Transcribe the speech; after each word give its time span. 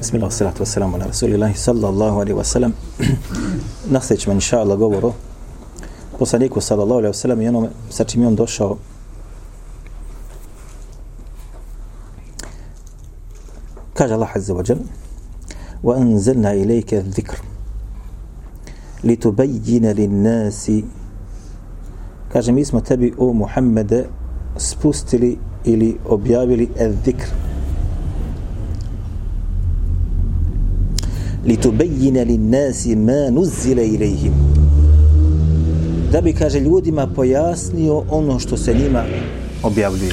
بسم 0.00 0.14
الله 0.16 0.24
والصلاة 0.24 0.54
والسلام 0.58 0.94
على 0.94 1.04
رسول 1.10 1.30
الله 1.34 1.52
صلى 1.54 1.88
الله 1.88 2.20
عليه 2.20 2.34
وسلم 2.34 2.72
نستeć 3.90 4.28
من 4.28 4.34
إن 4.34 4.40
شاء 4.40 4.62
الله 4.62 4.74
قبره 4.74 5.25
poslaniku 6.26 6.58
sallallahu 6.60 6.98
alaihi 6.98 7.14
wasallam 7.14 7.38
i 7.42 7.48
onome 7.48 7.70
sa 7.90 8.04
čim 8.04 8.22
je 8.22 8.28
on 8.28 8.34
došao 8.36 8.76
kaže 13.94 14.14
Allah 14.14 14.36
azza 14.36 14.54
wa 14.54 14.64
jal 14.66 14.82
وأنزلنا 15.86 16.52
إليك 16.52 16.94
الذكر 16.94 17.38
لتبين 19.04 19.86
للناس 19.86 20.70
kaže 22.32 22.52
mi 22.52 22.64
smo 22.64 22.80
tebi 22.80 23.14
o 23.18 23.32
Muhammede 23.32 24.08
spustili 24.56 25.38
ili 25.64 25.98
objavili 26.04 26.68
el-zikr 26.76 27.30
لتبين 31.46 32.18
للناس 32.18 32.86
ما 32.86 33.30
نزل 33.30 33.78
إليهم 33.78 34.65
da 36.12 36.20
bi, 36.20 36.32
kaže, 36.32 36.60
ljudima 36.60 37.06
pojasnio 37.06 38.02
ono 38.10 38.38
što 38.38 38.56
se 38.56 38.74
njima 38.74 39.04
objavljuje. 39.62 40.12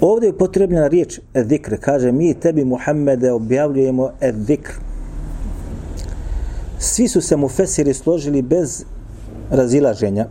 Ovdje 0.00 0.26
je 0.26 0.38
potrebna 0.38 0.88
riječ 0.88 1.20
zikr. 1.34 1.76
Kaže, 1.80 2.12
mi 2.12 2.34
tebi, 2.34 2.64
Muhammede, 2.64 3.32
objavljujemo 3.32 4.10
zikr. 4.46 4.72
Svi 6.78 7.08
su 7.08 7.20
se 7.20 7.36
mu 7.36 7.48
fesiri 7.48 7.94
složili 7.94 8.42
bez 8.42 8.84
razilaženja. 9.50 10.26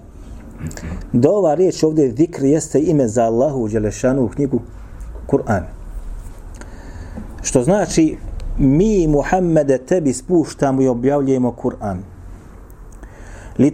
Da 1.13 1.29
ova 1.29 1.55
riječ 1.55 1.83
ovdje 1.83 2.13
zikr 2.17 2.43
jeste 2.43 2.79
ime 2.79 3.07
za 3.07 3.23
Allahu 3.23 3.63
u 3.63 3.67
Đelešanu 3.67 4.25
u 4.25 4.29
knjigu 4.29 4.61
Kur'an. 5.27 5.63
Što 7.41 7.63
znači 7.63 8.17
mi 8.61 9.07
Muhammede 9.07 9.77
tebi 9.77 10.13
spuštamo 10.13 10.81
i 10.81 10.87
objavljujemo 10.87 11.55
Kur'an. 11.63 11.97
Li 13.57 13.73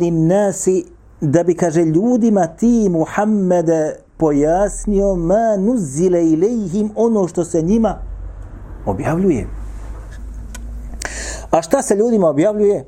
lin 0.00 0.26
nasi 0.26 0.84
da 1.20 1.42
bi 1.42 1.54
kaže 1.54 1.84
ljudima 1.84 2.46
ti 2.46 2.88
Muhammede 2.90 3.96
pojasnio 4.16 5.14
ma 5.14 5.56
nuzile 5.58 6.26
ilejhim 6.26 6.90
ono 6.94 7.28
što 7.28 7.44
se 7.44 7.62
njima 7.62 7.98
objavljuje. 8.86 9.46
A 11.50 11.62
šta 11.62 11.82
se 11.82 11.94
ljudima 11.94 12.28
objavljuje? 12.28 12.84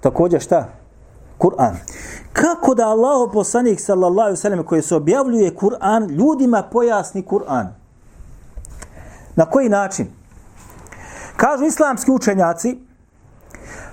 Također 0.00 0.40
šta? 0.40 0.68
Kur'an. 1.38 1.74
Kako 2.32 2.74
da 2.74 2.88
Allah 2.88 3.30
poslanik 3.32 3.80
sallallahu 3.80 4.20
alejhi 4.20 4.38
ve 4.38 4.42
sellem 4.42 4.64
koji 4.64 4.82
se 4.82 4.94
objavljuje 4.94 5.54
Kur'an 5.54 6.08
ljudima 6.08 6.62
pojasni 6.72 7.22
Kur'an? 7.22 7.66
Na 9.36 9.44
koji 9.44 9.68
način? 9.68 10.06
Kažu 11.36 11.64
islamski 11.64 12.10
učenjaci, 12.10 12.78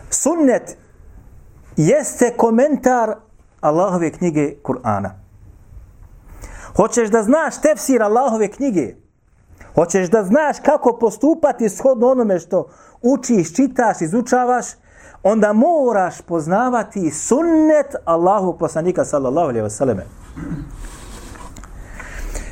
sunnet 0.10 0.78
jeste 1.78 2.34
komentar 2.38 3.16
Allahove 3.62 4.12
knjige 4.12 4.56
Kur'ana. 4.64 5.10
Hoćeš 6.76 7.10
da 7.10 7.24
znaš 7.24 7.62
tefsir 7.62 8.04
Allahove 8.04 8.48
knjige? 8.48 8.96
Hoćeš 9.76 10.10
da 10.10 10.24
znaš 10.24 10.58
kako 10.66 10.98
postupati 10.98 11.70
shodno 11.70 12.08
onome 12.08 12.40
što 12.40 12.68
učiš, 13.02 13.56
čitaš, 13.56 14.02
izučavaš? 14.02 14.66
Onda 15.24 15.54
moraš 15.54 16.22
poznavati 16.22 17.12
sunnet 17.12 17.96
Allahu 18.06 18.58
poslanika 18.58 19.06
sallallahu 19.06 19.48
alejhi 19.48 19.64
ve 19.64 19.70
selleme. 19.70 20.06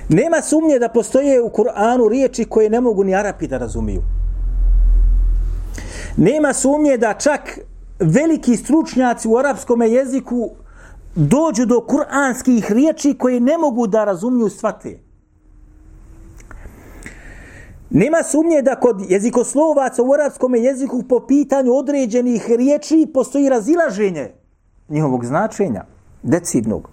Nema 0.09 0.41
sumnje 0.41 0.79
da 0.79 0.89
postoje 0.89 1.41
u 1.41 1.49
Kur'anu 1.49 2.09
riječi 2.09 2.45
koje 2.45 2.69
ne 2.69 2.81
mogu 2.81 3.03
ni 3.03 3.15
Arapi 3.15 3.47
da 3.47 3.57
razumiju. 3.57 4.01
Nema 6.17 6.53
sumnje 6.53 6.97
da 6.97 7.13
čak 7.13 7.59
veliki 7.99 8.57
stručnjaci 8.57 9.27
u 9.27 9.37
arapskom 9.37 9.81
jeziku 9.81 10.49
dođu 11.15 11.65
do 11.65 11.85
kuranskih 11.87 12.71
riječi 12.71 13.13
koje 13.17 13.39
ne 13.39 13.57
mogu 13.57 13.87
da 13.87 14.03
razumiju 14.03 14.49
svate. 14.49 14.99
Nema 17.89 18.23
sumnje 18.23 18.61
da 18.61 18.75
kod 18.75 19.01
jezikoslovaca 19.09 20.03
u 20.03 20.13
arapskom 20.13 20.55
jeziku 20.55 21.03
po 21.09 21.19
pitanju 21.27 21.73
određenih 21.73 22.45
riječi 22.49 23.07
postoji 23.13 23.49
razilaženje 23.49 24.31
njihovog 24.89 25.25
značenja, 25.25 25.83
decidnog. 26.23 26.89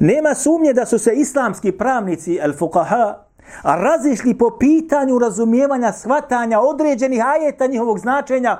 Nema 0.00 0.34
sumnje 0.34 0.72
da 0.72 0.86
su 0.86 0.98
se 0.98 1.12
islamski 1.14 1.72
pravnici, 1.72 2.38
al-fuqaha, 2.42 3.14
a 3.62 3.76
razišli 3.76 4.38
po 4.38 4.50
pitanju 4.58 5.18
razumijevanja, 5.18 5.92
shvatanja 5.92 6.60
određenih 6.60 7.24
ajeta 7.26 7.66
njihovog 7.66 7.98
značenja 7.98 8.58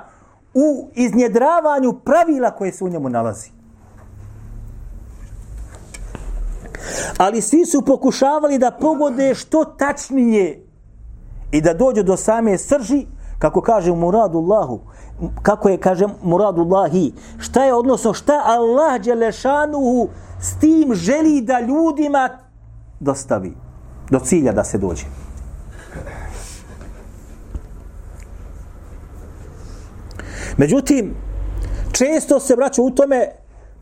u 0.53 0.89
iznjedravanju 0.93 1.93
pravila 1.93 2.51
koje 2.51 2.71
se 2.71 2.83
u 2.83 2.89
njemu 2.89 3.09
nalazi. 3.09 3.51
Ali 7.17 7.41
svi 7.41 7.65
su 7.65 7.85
pokušavali 7.85 8.57
da 8.57 8.71
pogode 8.71 9.35
što 9.35 9.65
tačnije 9.65 10.67
i 11.51 11.61
da 11.61 11.73
dođu 11.73 12.03
do 12.03 12.17
same 12.17 12.57
srži, 12.57 13.05
kako 13.39 13.61
kaže 13.61 13.91
Muradullahu, 13.91 14.79
kako 15.41 15.69
je, 15.69 15.77
kaže 15.77 16.05
Muradullahi, 16.23 17.13
šta 17.37 17.65
je 17.65 17.73
odnosno, 17.73 18.13
šta 18.13 18.41
Allah 18.45 19.01
Đelešanuhu 19.01 20.07
s 20.41 20.59
tim 20.59 20.93
želi 20.93 21.41
da 21.41 21.59
ljudima 21.59 22.29
dostavi 22.99 23.53
do 24.11 24.19
cilja 24.19 24.51
da 24.51 24.63
se 24.63 24.77
dođe. 24.77 25.05
Međutim, 30.57 31.15
često 31.91 32.39
se 32.39 32.55
vraća 32.55 32.81
u 32.81 32.89
tome 32.89 33.27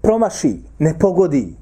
promaši, 0.01 0.61
ne 0.79 0.99
pogodi. 0.99 1.55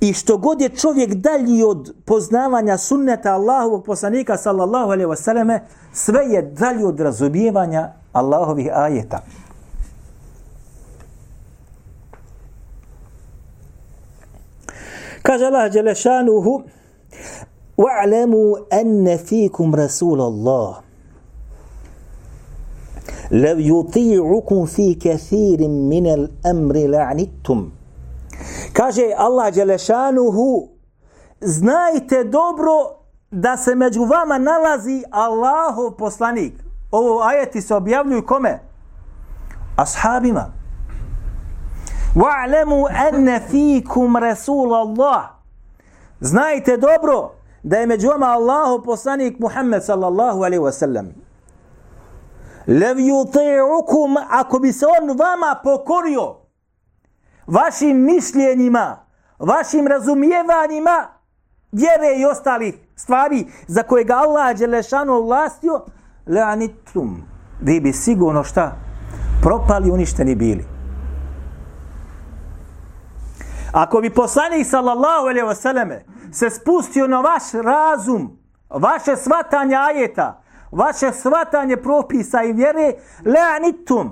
I 0.00 0.12
što 0.12 0.36
god 0.36 0.60
je 0.60 0.68
čovjek 0.68 1.14
dalji 1.14 1.62
od 1.62 1.94
poznavanja 2.04 2.78
sunneta 2.78 3.34
Allahovog 3.34 3.84
poslanika 3.84 4.36
sallallahu 4.36 4.90
alaihi 4.90 5.10
wasallam, 5.10 5.58
sve 5.92 6.24
je 6.24 6.42
dalji 6.42 6.84
od 6.84 7.00
razumijevanja 7.00 7.92
Allahovih 8.12 8.68
ajeta. 8.72 9.22
Kaže 15.22 15.44
Allah 15.44 15.72
Đelešanuhu, 15.72 16.62
وَاعْلَمُوا 17.77 18.57
أَنَّ 18.81 19.17
فِيكُمْ 19.17 19.75
رَسُولَ 19.75 20.21
اللَّهِ 20.21 20.73
لَوْ 23.31 23.57
يُطِيعُكُمْ 23.59 24.65
فِي 24.65 24.93
كَثِيرٍ 24.93 25.67
مِنَ 25.67 26.05
الْأَمْرِ 26.07 26.75
لَعْنِتُمْ 26.75 27.69
Kaže 28.73 29.13
Allah 29.17 29.51
Đelešanuhu, 29.51 30.67
znajte 31.41 32.23
dobro 32.23 33.01
da 33.31 33.57
se 33.57 33.75
među 33.75 34.03
vama 34.05 34.37
nalazi 34.37 35.03
Allahov 35.11 35.91
poslanik. 35.91 36.53
Ovo 36.91 37.21
ajeti 37.23 37.61
se 37.61 37.75
objavljuju 37.75 38.25
kome? 38.25 38.59
Ashabima. 39.75 40.53
Wa'lamu 42.15 42.87
anna 43.07 43.39
fikum 43.49 44.15
rasul 44.15 44.73
Allah. 44.73 45.23
Znajte 46.19 46.77
dobro 46.77 47.34
da 47.66 47.76
je 47.76 47.86
među 47.86 48.08
vama 48.08 48.26
Allahu 48.26 48.84
poslanik 48.84 49.38
Muhammed 49.38 49.84
sallallahu 49.84 50.38
alaihi 50.38 50.62
wa 50.62 50.72
sallam. 50.72 51.06
Lev 52.66 52.96
yuti'ukum 52.96 54.24
ako 54.30 54.58
bi 54.58 54.72
se 54.72 54.86
on 54.86 55.18
vama 55.18 55.60
pokorio 55.64 56.36
vašim 57.46 57.96
mišljenjima, 57.96 58.96
vašim 59.38 59.86
razumijevanjima 59.86 61.06
vjere 61.72 62.16
i 62.18 62.24
ostalih 62.24 62.74
stvari 62.96 63.46
za 63.66 63.82
koje 63.82 64.04
ga 64.04 64.14
Allah 64.14 64.58
Đelešanu 64.58 65.22
vlastio, 65.22 65.84
leanitum, 66.26 67.22
vi 67.60 67.80
bi 67.80 67.92
sigurno 67.92 68.44
šta? 68.44 68.76
Propali, 69.42 69.90
uništeni 69.90 70.34
bili. 70.34 70.75
Ako 73.72 74.00
bi 74.00 74.10
poslanik 74.10 74.66
sallallahu 74.66 75.26
alejhi 75.26 75.48
ve 75.48 75.54
selleme 75.54 76.04
se 76.32 76.50
spustio 76.50 77.06
na 77.06 77.20
vaš 77.20 77.42
razum, 77.52 78.38
vaše 78.70 79.16
svatanje 79.16 79.76
ajeta, 79.76 80.42
vaše 80.72 81.12
svatanje 81.12 81.76
propisa 81.76 82.42
i 82.42 82.52
vjere, 82.52 82.92
la'anitum. 83.24 84.08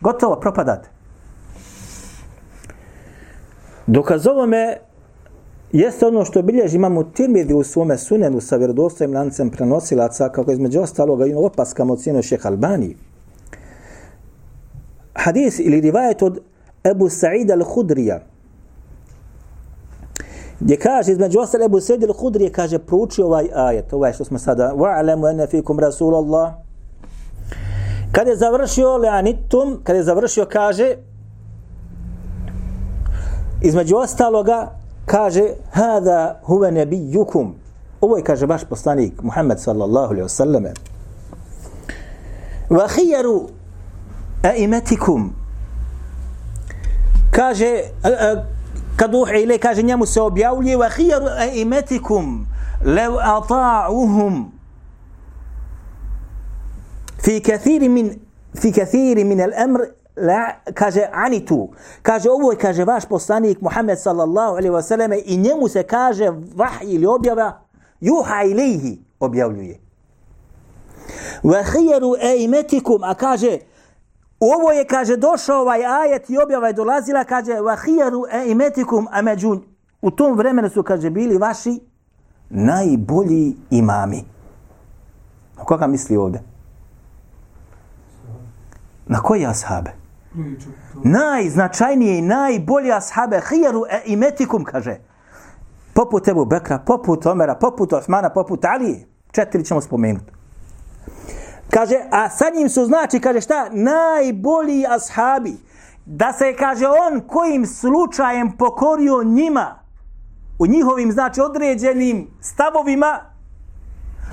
Gotovo, 0.00 0.36
propadate. 0.40 0.88
Dokaz 3.86 4.26
ovome 4.26 4.76
jeste 5.72 6.06
ono 6.06 6.24
što 6.24 6.42
bilježi 6.42 6.76
imamo 6.76 7.04
Tirmidhi 7.04 7.54
u 7.54 7.64
svome 7.64 7.98
sunenu 7.98 8.40
sa 8.40 8.56
vjerodostojim 8.56 9.14
lancem 9.14 9.50
prenosilaca, 9.50 10.28
kako 10.28 10.52
između 10.52 10.80
ostaloga 10.80 11.26
i 11.26 11.34
ono 11.34 11.46
opaskama 11.46 11.92
od 11.92 12.02
sinu 12.02 12.22
šeha 12.22 12.48
Albani. 12.48 12.96
Hadis 15.14 15.58
ili 15.58 15.80
rivajet 15.80 16.22
od 16.22 16.40
Ebu 16.84 17.08
Sa'id 17.08 17.50
al-Hudrija, 17.50 18.18
gdje 20.60 20.76
kaže 20.76 21.12
između 21.12 21.40
ostale 21.40 21.64
Ebu 21.64 21.80
Sedil 21.80 22.12
Hudri 22.12 22.44
je, 22.44 22.52
kaže 22.52 22.78
prouči 22.78 23.22
ovaj 23.22 23.48
ajet, 23.54 23.92
ovaj 23.92 24.12
što 24.12 24.24
smo 24.24 24.38
sada. 24.38 24.72
Wa'lamu 24.76 25.30
anna 25.30 25.46
fikum 25.46 25.78
rasulullah 25.78 26.52
kad 28.12 28.28
je 28.28 28.36
završio 28.36 28.88
le'anitum, 28.88 29.76
kad 29.84 29.96
je 29.96 30.02
završio 30.02 30.46
kaže 30.52 30.96
između 33.62 33.96
ostaloga 33.96 34.70
kaže 35.06 35.50
hada 35.70 36.40
huve 36.44 36.72
nebijukum 36.72 37.54
ovo 38.00 38.16
je 38.16 38.24
kaže 38.24 38.46
vaš 38.46 38.64
poslanik 38.64 39.22
Muhammed 39.22 39.60
sallallahu 39.60 40.12
alaihi 40.12 40.28
wasallam 40.28 40.64
wa 42.70 42.88
khiyaru 42.88 43.48
aimatikum. 44.42 45.32
Kaže 47.30 47.82
kad 48.96 49.14
uhe 49.14 49.42
ile 49.42 49.58
kaže 49.58 49.82
njemu 49.82 50.06
se 50.06 50.20
objavljuje 50.20 50.76
wa 50.76 50.90
khiyaru 50.90 51.26
aimatikum 51.26 52.46
law 52.84 53.18
ata'uhum 53.18 54.44
fi 57.24 57.40
kathir 57.40 57.88
min 57.90 58.20
fi 58.60 58.72
kathir 58.72 59.24
min 59.24 59.40
al-amr 59.40 59.80
la 60.16 60.52
kaže 60.74 61.08
anitu. 61.12 61.68
Kaže 62.02 62.30
ovo 62.30 62.52
je 62.52 62.58
kaže 62.58 62.84
vaš 62.84 63.04
poslanik 63.04 63.60
Muhammed 63.60 63.98
sallallahu 63.98 64.56
alejhi 64.56 64.70
ve 64.74 64.82
selleme 64.82 65.18
i 65.24 65.36
njemu 65.36 65.68
se 65.68 65.82
kaže 65.82 66.30
vahj 66.54 66.84
ili 66.84 67.06
objava 67.06 67.60
juha 68.00 68.42
ilaihi 68.42 68.98
objavljuje. 69.20 69.80
Wa 71.44 71.64
khiyaru 71.64 72.14
aimatikum 72.22 73.04
a 73.04 73.14
kaže 73.14 73.58
ovo 74.40 74.72
je 74.72 74.84
kaže 74.84 75.16
došao 75.16 75.60
ovaj 75.60 75.86
ajet 75.86 76.30
i 76.30 76.38
objava 76.38 76.66
je 76.66 76.72
dolazila 76.72 77.24
kaže 77.24 77.52
wa 77.52 77.76
e 78.30 78.38
aimatikum 78.38 79.08
a 79.10 79.22
među 79.22 79.60
u 80.02 80.10
tom 80.10 80.36
vremenu 80.36 80.68
su 80.68 80.82
kaže 80.82 81.10
bili 81.10 81.38
vaši 81.38 81.80
najbolji 82.50 83.56
imami. 83.70 84.24
Na 85.56 85.64
koga 85.64 85.86
misli 85.86 86.16
ovde 86.16 86.40
na 89.06 89.20
koji 89.20 89.46
ashabe? 89.46 89.90
Najznačajnije 91.04 92.18
i 92.18 92.22
najbolji 92.22 92.92
ashabe 92.92 93.40
hijaru 93.48 93.84
e 93.90 94.02
imetikum 94.06 94.64
kaže. 94.64 94.96
Poput 95.94 96.28
Ebu 96.28 96.44
Bekra, 96.44 96.78
poput 96.78 97.26
Omera, 97.26 97.54
poput 97.54 97.92
Osmana, 97.92 98.30
poput 98.30 98.64
Ali 98.64 99.06
četiri 99.32 99.64
ćemo 99.64 99.80
spomenuti 99.80 100.32
kaže, 101.70 101.96
a 102.10 102.30
sa 102.30 102.44
njim 102.56 102.68
su 102.68 102.84
znači, 102.84 103.20
kaže 103.20 103.40
šta, 103.40 103.68
najbolji 103.72 104.84
ashabi 104.88 105.56
da 106.06 106.32
se 106.32 106.56
kaže 106.58 106.86
on 106.86 107.20
kojim 107.20 107.66
slučajem 107.66 108.56
pokorio 108.56 109.22
njima 109.24 109.78
u 110.58 110.66
njihovim 110.66 111.12
znači 111.12 111.40
određenim 111.40 112.28
stavovima 112.40 113.20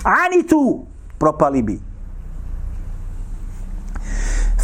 ani 0.03 0.47
tu 0.47 0.85
propali 1.18 1.62
bi 1.62 1.80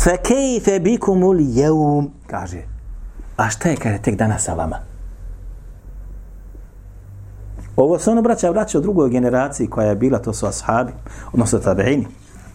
Fa 0.04 0.18
kejfe 0.18 0.80
bikumul 0.80 1.40
jeum, 1.40 2.12
kaže. 2.28 2.64
A 3.38 3.50
šta 3.50 3.70
je 3.70 3.76
kaže, 3.76 3.98
tek 4.02 4.16
danas 4.16 4.44
sa 4.44 4.54
vama? 4.54 4.80
Ovo 7.76 8.00
se 8.00 8.10
ono 8.12 8.22
braća 8.22 8.50
vraća 8.50 8.78
u 8.78 8.82
drugoj 8.82 9.10
generaciji 9.10 9.68
koja 9.68 9.88
je 9.88 9.96
bila, 9.96 10.20
to 10.20 10.34
su 10.34 10.48
ashabi, 10.48 10.94
odnosno 11.34 11.60
tabeini. 11.60 12.08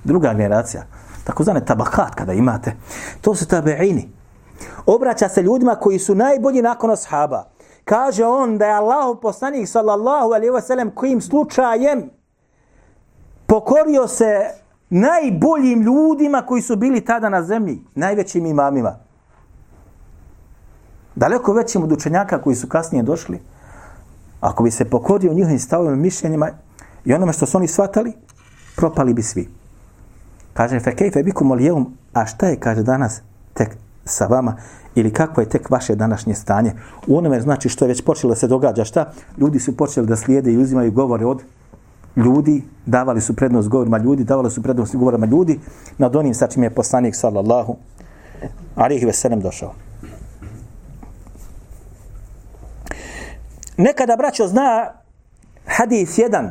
Druga 0.04 0.32
generacija, 0.32 0.86
tako 1.24 1.44
zane 1.44 1.64
tabakat 1.64 2.14
kada 2.14 2.32
imate. 2.32 2.76
To 3.20 3.34
su 3.34 3.46
tabeini. 3.46 4.08
Obraća 4.86 5.28
se 5.28 5.42
ljudima 5.42 5.74
koji 5.74 5.98
su 5.98 6.14
najbolji 6.14 6.62
nakon 6.62 6.90
ashaba. 6.90 7.44
Kaže 7.84 8.24
on 8.24 8.58
da 8.58 8.66
je 8.66 8.72
Allah 8.72 9.18
poslanik 9.22 9.68
sallallahu 9.68 10.32
alaihi 10.32 10.52
wa 10.52 10.60
sallam 10.60 10.90
kojim 10.90 11.20
slučajem 11.20 12.10
pokorio 13.46 14.08
se 14.08 14.50
najboljim 14.90 15.82
ljudima 15.82 16.42
koji 16.46 16.62
su 16.62 16.76
bili 16.76 17.00
tada 17.00 17.28
na 17.28 17.42
zemlji, 17.42 17.82
najvećim 17.94 18.46
imamima. 18.46 18.98
Daleko 21.14 21.52
većim 21.52 21.82
od 21.82 21.92
učenjaka 21.92 22.42
koji 22.42 22.56
su 22.56 22.68
kasnije 22.68 23.02
došli, 23.02 23.40
ako 24.40 24.62
bi 24.62 24.70
se 24.70 24.84
pokorio 24.84 25.32
njihovim 25.32 25.58
stavovima 25.58 25.96
mišljenjima 25.96 26.50
i 27.04 27.14
onome 27.14 27.32
što 27.32 27.46
su 27.46 27.56
oni 27.56 27.68
shvatali, 27.68 28.12
propali 28.76 29.14
bi 29.14 29.22
svi. 29.22 29.48
Kaže, 30.54 30.80
fe 30.80 30.94
kejfe 30.94 31.22
bikum 31.22 31.50
olijevum, 31.50 31.96
a 32.12 32.26
šta 32.26 32.46
je, 32.46 32.56
kaže 32.56 32.82
danas, 32.82 33.22
tek 33.54 33.76
sa 34.04 34.26
vama, 34.26 34.56
ili 34.94 35.12
kako 35.12 35.40
je 35.40 35.48
tek 35.48 35.70
vaše 35.70 35.94
današnje 35.94 36.34
stanje. 36.34 36.72
U 37.06 37.18
onome 37.18 37.40
znači 37.40 37.68
što 37.68 37.84
je 37.84 37.88
već 37.88 38.04
počelo 38.04 38.30
da 38.30 38.36
se 38.36 38.48
događa, 38.48 38.84
šta? 38.84 39.12
Ljudi 39.38 39.58
su 39.58 39.76
počeli 39.76 40.06
da 40.06 40.16
slijede 40.16 40.52
i 40.52 40.58
uzimaju 40.58 40.92
govore 40.92 41.26
od 41.26 41.42
ljudi, 42.16 42.62
davali 42.86 43.20
su 43.20 43.36
prednost 43.36 43.68
govorima 43.68 43.98
ljudi, 43.98 44.24
davali 44.24 44.50
su 44.50 44.62
prednost 44.62 44.96
govorima 44.96 45.26
ljudi, 45.26 45.60
nad 45.98 46.16
onim 46.16 46.34
sa 46.34 46.46
čim 46.46 46.62
je 46.62 46.70
poslanik 46.70 47.14
sallallahu 47.14 47.76
alihi 48.74 49.06
veselem 49.06 49.40
došao. 49.40 49.74
Nekada, 53.76 54.16
braćo, 54.16 54.46
zna 54.46 54.92
hadis 55.66 56.18
jedan 56.18 56.50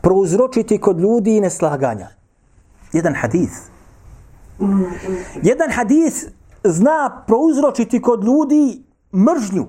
prouzročiti 0.00 0.78
kod 0.78 1.00
ljudi 1.00 1.40
neslaganja. 1.40 2.13
Jedan 2.94 3.14
hadis. 3.14 3.50
Jedan 5.42 5.70
hadis 5.70 6.26
zna 6.64 7.22
prouzročiti 7.26 8.02
kod 8.02 8.24
ljudi 8.24 8.82
mržnju. 9.14 9.66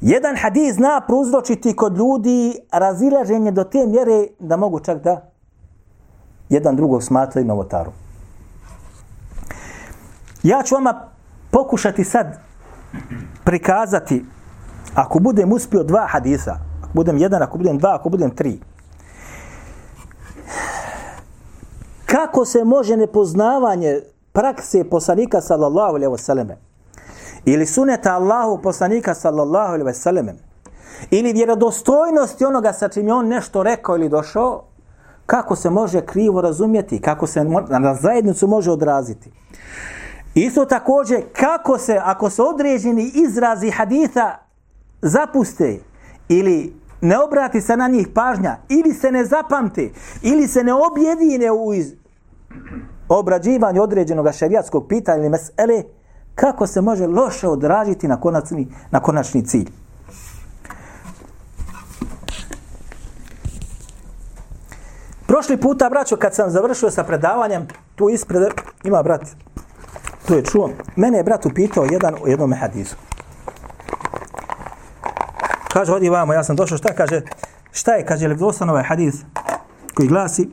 Jedan 0.00 0.36
hadis 0.36 0.74
zna 0.74 1.00
prouzročiti 1.06 1.76
kod 1.76 1.98
ljudi 1.98 2.58
razilaženje 2.72 3.52
do 3.52 3.64
te 3.64 3.86
mjere 3.86 4.26
da 4.38 4.56
mogu 4.56 4.80
čak 4.80 5.02
da 5.02 5.30
jedan 6.48 6.76
drugog 6.76 7.02
smatraju 7.02 7.46
novotaru. 7.46 7.92
Ja 10.42 10.62
ću 10.62 10.74
vama 10.74 11.08
pokušati 11.50 12.04
sad 12.04 12.40
prikazati 13.44 14.24
ako 14.94 15.18
budem 15.18 15.52
uspio 15.52 15.82
dva 15.82 16.06
hadisa, 16.08 16.58
ako 16.82 16.92
budem 16.94 17.18
jedan, 17.18 17.42
ako 17.42 17.58
budem 17.58 17.78
dva, 17.78 17.94
ako 17.94 18.08
budem 18.08 18.30
tri, 18.30 18.60
kako 22.12 22.44
se 22.44 22.64
može 22.64 22.96
nepoznavanje 22.96 24.00
prakse 24.32 24.84
poslanika 24.84 25.40
sallallahu 25.40 25.94
alejhi 25.94 26.12
ve 26.12 26.18
selleme 26.18 26.56
ili 27.44 27.66
suneta 27.66 28.14
Allahu 28.14 28.62
poslanika 28.62 29.14
sallallahu 29.14 29.68
alejhi 29.68 29.86
ve 29.86 29.94
selleme 29.94 30.34
ili 31.10 31.32
vjerodostojnosti 31.32 32.44
onoga 32.44 32.72
sa 32.72 32.88
čim 32.88 33.06
je 33.06 33.14
on 33.14 33.28
nešto 33.28 33.62
rekao 33.62 33.96
ili 33.96 34.08
došao? 34.08 34.64
Kako 35.26 35.56
se 35.56 35.70
može 35.70 36.00
krivo 36.00 36.40
razumjeti? 36.40 37.00
Kako 37.00 37.26
se 37.26 37.44
na 37.68 37.94
zajednicu 37.94 38.46
može 38.46 38.70
odraziti? 38.70 39.32
Isto 40.34 40.64
također 40.64 41.22
kako 41.32 41.78
se 41.78 42.00
ako 42.04 42.30
se 42.30 42.42
određeni 42.42 43.10
izrazi 43.14 43.70
haditha 43.70 44.38
zapuste 45.02 45.80
ili 46.28 46.76
ne 47.00 47.18
obrati 47.18 47.60
se 47.60 47.76
na 47.76 47.88
njih 47.88 48.08
pažnja 48.14 48.56
ili 48.68 48.94
se 48.94 49.12
ne 49.12 49.24
zapamte 49.24 49.90
ili 50.22 50.48
se 50.48 50.64
ne 50.64 50.74
objedine 50.74 51.52
u 51.52 51.74
iz 51.74 52.01
obrađivanju 53.08 53.82
određenog 53.82 54.26
šerijatskog 54.32 54.86
pitanja 54.88 55.18
ili 55.18 55.28
mesele, 55.28 55.82
kako 56.34 56.66
se 56.66 56.80
može 56.80 57.06
loše 57.06 57.48
odražiti 57.48 58.08
na 58.08 58.20
konačni, 58.20 58.68
na 58.90 59.00
konačni 59.00 59.46
cilj. 59.46 59.70
Prošli 65.26 65.56
puta, 65.56 65.88
braćo, 65.90 66.16
kad 66.16 66.34
sam 66.34 66.50
završio 66.50 66.90
sa 66.90 67.04
predavanjem, 67.04 67.66
tu 67.94 68.08
ispred 68.08 68.42
ima 68.84 69.02
brat, 69.02 69.22
tu 70.26 70.34
je 70.34 70.44
čuo, 70.44 70.70
mene 70.96 71.18
je 71.18 71.24
brat 71.24 71.46
upitao 71.46 71.84
jedan 71.90 72.14
o 72.14 72.26
jednom 72.26 72.52
hadisu. 72.52 72.96
Kaže, 75.72 75.92
odi 75.92 76.08
vamo, 76.08 76.32
ja 76.32 76.44
sam 76.44 76.56
došao, 76.56 76.78
šta 76.78 76.94
kaže, 76.94 77.20
šta 77.72 77.92
je, 77.92 78.06
kaže, 78.06 78.28
levdosan 78.28 78.70
ovaj 78.70 78.82
hadis 78.82 79.14
koji 79.94 80.08
glasi, 80.08 80.48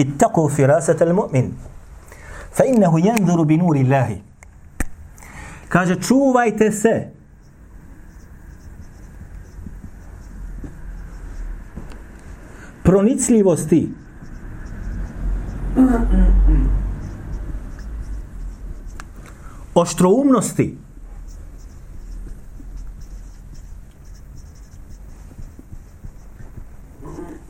ittaku 0.00 0.48
firasat 0.48 1.02
al 1.02 1.14
mu'min, 1.14 1.52
fa 2.52 2.64
innahu 2.64 2.98
yanzuru 2.98 3.44
bi 3.44 3.56
nuri 3.56 3.84
Allahi. 3.86 4.20
Kaže, 5.68 6.00
čuvajte 6.02 6.72
se. 6.72 7.20
pronicljivosti, 12.90 13.88
oštroumnosti, 19.74 20.78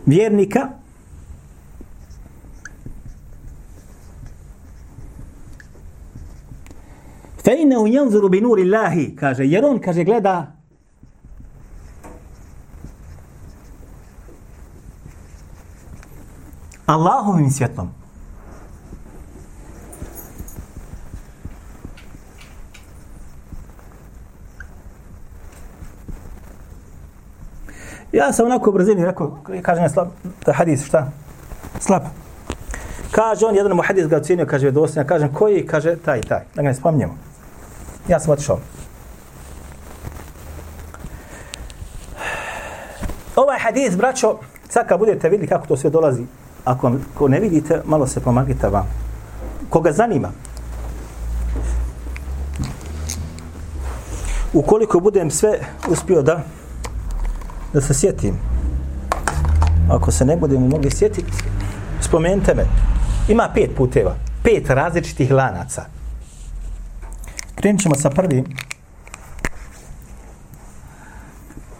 vjernika, 0.06 0.68
Fe 7.50 7.56
innehu 7.56 7.86
janzuru 7.86 8.28
bi 8.28 8.40
nuri 8.40 8.62
Allahi, 8.62 9.16
kaže, 9.16 9.44
jer 9.44 9.64
on, 9.64 9.78
kaže, 9.78 10.04
gleda 10.04 10.46
Allahovim 16.86 17.50
svjetlom. 17.50 17.90
Ja 28.12 28.32
sam 28.32 28.46
onako 28.46 28.70
u 28.70 28.72
brzini 28.72 29.04
rekao, 29.04 29.38
kaže 29.62 29.88
slab, 29.88 30.08
da 30.46 30.52
hadis, 30.52 30.84
šta? 30.84 31.10
Slab. 31.80 32.02
Kaže 33.10 33.46
on, 33.46 33.56
jedan 33.56 33.76
mu 33.76 33.82
hadis 33.82 34.06
ga 34.06 34.16
ocjenio, 34.16 34.46
kaže, 34.46 34.66
je 34.66 34.70
dosta, 34.70 35.04
kažem, 35.04 35.34
koji? 35.34 35.66
Kaže, 35.66 35.96
taj, 35.96 36.20
taj, 36.20 36.44
da 36.54 36.62
ga 36.62 36.68
ne 36.68 36.74
spominjemo. 36.74 37.29
Ja 38.10 38.20
sam 38.20 38.32
otišao. 38.32 38.58
Ovaj 43.36 43.58
hadis, 43.58 43.96
braćo, 43.96 44.38
sad 44.68 44.88
kad 44.88 44.98
budete 44.98 45.28
vidjeli 45.28 45.48
kako 45.48 45.66
to 45.66 45.76
sve 45.76 45.90
dolazi, 45.90 46.22
ako, 46.64 46.92
ako 47.14 47.28
ne 47.28 47.40
vidite, 47.40 47.82
malo 47.84 48.06
se 48.06 48.20
pomagite 48.20 48.68
vam. 48.68 48.86
Koga 49.68 49.92
zanima? 49.92 50.28
Ukoliko 54.52 55.00
budem 55.00 55.30
sve 55.30 55.58
uspio 55.88 56.22
da 56.22 56.40
da 57.72 57.80
se 57.80 57.94
sjetim. 57.94 58.38
Ako 59.90 60.10
se 60.10 60.24
ne 60.24 60.36
budemo 60.36 60.68
mogli 60.68 60.90
sjetiti, 60.90 61.32
spomenite 62.00 62.54
me. 62.54 62.64
Ima 63.28 63.48
pet 63.54 63.70
puteva, 63.76 64.14
pet 64.42 64.70
različitih 64.70 65.32
lanaca. 65.32 65.99
Krenut 67.60 67.80
ćemo 67.80 67.94
sa 67.94 68.10
prvim. 68.10 68.44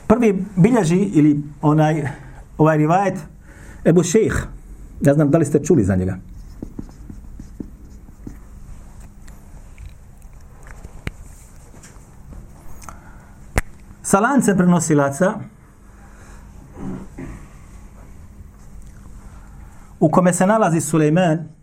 Prvi 0.07 0.45
bilježi 0.57 0.97
ili 0.97 1.43
onaj 1.63 2.09
ovaj 2.59 2.77
rivajet 2.77 3.19
Ebu 3.85 4.03
Šejh. 4.03 4.35
Ja 5.01 5.15
znam 5.15 5.31
da 5.31 5.39
li 5.39 5.45
ste 5.45 5.65
čuli 5.65 5.85
za 5.85 5.97
njega. 5.97 6.17
Sa 14.03 14.21
lancem 14.21 14.57
prenosilaca 14.57 15.35
u 20.01 20.11
kome 20.11 20.33
se 20.33 20.47
nalazi 20.47 20.81
Suleiman 20.81 21.60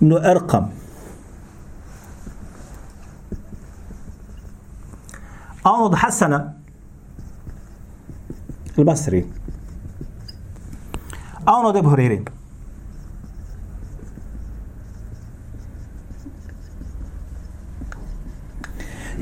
ibn 0.00 0.12
Erkam 0.24 0.70
a 5.64 5.70
on 5.72 5.82
od 5.84 5.94
Hasana 5.94 6.54
il-Basri 8.76 9.24
a 11.44 11.52
on 11.58 11.66
od 11.66 11.76
Ebu 11.76 11.88
Huriri 11.90 12.24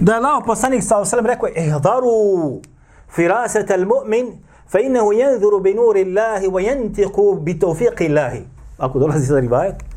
da 0.01 0.13
je 0.13 0.19
Allah 0.19 0.43
poslanik 0.47 0.83
sa 0.83 0.99
osallam 0.99 1.27
rekao 1.27 1.49
ihdaru 1.49 2.63
firasat 3.11 3.71
al 3.71 3.87
mu'min 3.87 4.39
fa 4.71 4.79
innahu 4.81 5.13
yanzuru 5.13 5.61
bi 5.61 5.75
nuri 5.75 6.07
Allah 6.07 6.47
wa 6.53 6.63
yantiqu 6.63 7.41
bi 7.43 7.59
tawfiqi 7.59 8.07
Allah 8.07 8.47
ako 8.79 8.99
dolazi 8.99 9.27
sa 9.27 9.43
rivajet 9.43 9.88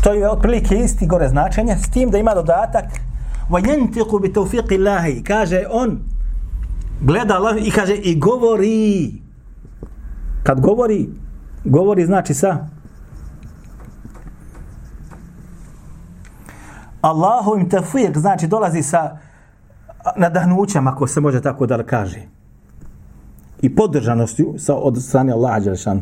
što 0.00 0.12
je 0.12 0.30
otprilike 0.30 0.74
isti 0.74 1.06
gore 1.06 1.28
značenje 1.28 1.76
s 1.76 1.90
tim 1.90 2.10
da 2.10 2.18
ima 2.18 2.34
dodatak 2.34 2.84
wa 3.50 3.60
yantiqu 3.60 4.20
bi 4.20 4.32
tawfiqi 4.32 5.24
kaže 5.24 5.64
on 5.70 5.98
gleda 7.00 7.34
Allah 7.34 7.56
i 7.66 7.70
kaže 7.70 7.94
i 7.94 8.18
govori 8.18 9.12
kad 10.42 10.60
govori 10.60 11.08
govori 11.64 12.06
znači 12.06 12.34
sa 12.34 12.66
Allahovim 17.00 17.68
tefijek, 17.68 18.18
znači 18.18 18.46
dolazi 18.46 18.82
sa 18.82 19.18
nadahnućem, 20.16 20.86
ako 20.86 21.06
se 21.06 21.20
može 21.20 21.42
tako 21.42 21.66
da 21.66 21.82
kaže. 21.82 22.20
I 23.62 23.74
podržanosti 23.74 24.46
sa, 24.58 24.74
od 24.74 25.02
strane 25.02 25.32
Allaha 25.32 25.60
Đelešanu. 25.60 26.00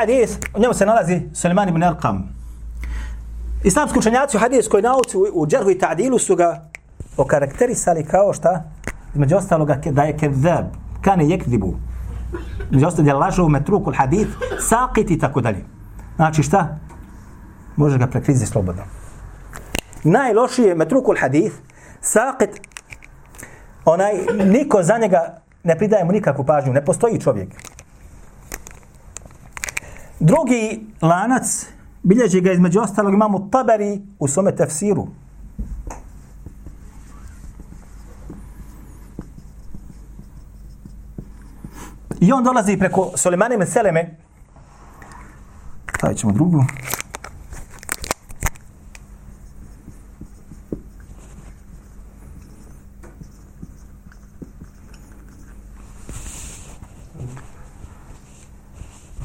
Hadis, 0.00 0.38
u 0.54 0.60
njemu 0.60 0.74
se 0.74 0.86
nalazi 0.86 1.20
Suleiman 1.34 1.68
ibn 1.68 1.82
Erkam. 1.82 2.28
Islamski 3.64 3.98
učenjaci 3.98 4.36
u 4.36 4.40
hadis 4.40 4.68
koji 4.68 4.82
nauci 4.82 5.16
u, 5.16 5.26
u 5.32 5.46
džerhu 5.46 5.70
i 5.70 5.78
ta'dilu 5.78 6.18
su 6.18 6.36
ga 6.36 6.68
okarakterisali 7.16 8.04
kao 8.04 8.32
šta? 8.32 8.64
Između 9.14 9.36
ostaloga 9.36 9.80
da 9.90 10.02
je 10.02 10.16
kezab, 10.16 10.64
kane 11.00 11.28
jekdibu. 11.28 11.74
Između 12.70 12.86
ostaloga 12.86 13.10
je 13.10 13.14
lažu 13.14 13.48
metrukul 13.48 13.94
hadis, 13.96 14.28
sakit 14.58 15.10
i 15.10 15.18
tako 15.18 15.40
dalje. 15.40 15.64
Znači 16.16 16.42
šta? 16.42 16.78
Možeš 17.76 17.98
ga 17.98 18.06
prekviziti 18.06 18.50
slobodno. 18.50 18.82
Najlošije 20.04 20.74
metrukul 20.74 21.16
hadis, 21.20 21.52
sakit, 22.00 22.60
onaj, 23.84 24.12
niko 24.44 24.82
za 24.82 24.98
njega 24.98 25.40
ne 25.64 25.78
pridaje 25.78 26.04
mu 26.04 26.12
nikakvu 26.12 26.44
pažnju, 26.44 26.72
ne 26.72 26.84
postoji 26.84 27.20
čovjek. 27.20 27.48
Drugi 30.20 30.86
lanac, 31.02 31.66
bilježi 32.02 32.40
ga 32.40 32.52
između 32.52 32.80
ostalog, 32.80 33.14
imamo 33.14 33.48
Tabari 33.52 34.00
u 34.18 34.28
svome 34.28 34.56
tefsiru. 34.56 35.06
I 42.20 42.32
on 42.32 42.44
dolazi 42.44 42.76
preko 42.76 43.12
Sulemane 43.14 43.56
Meseleme. 43.56 44.16
Stavit 45.96 46.18
ćemo 46.18 46.32
drugu. 46.32 46.64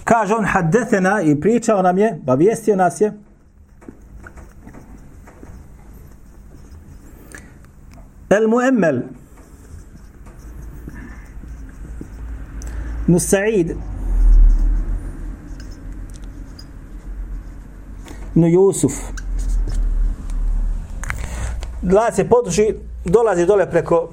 Kaže 0.06 0.34
on 0.34 0.46
haddetena 0.46 1.22
i 1.22 1.40
pričao 1.40 1.82
nam 1.82 1.98
je, 1.98 2.20
bavijestio 2.24 2.76
nas 2.76 3.02
je, 3.02 3.14
El 8.30 8.48
Muemmel 8.48 9.02
Nusaid 13.08 13.72
No 18.36 18.48
Jusuf 18.48 18.94
Lac 21.92 22.16
se 22.16 22.30
poduži, 22.30 22.76
dolazi 23.06 23.46
dole 23.46 23.70
preko 23.70 24.10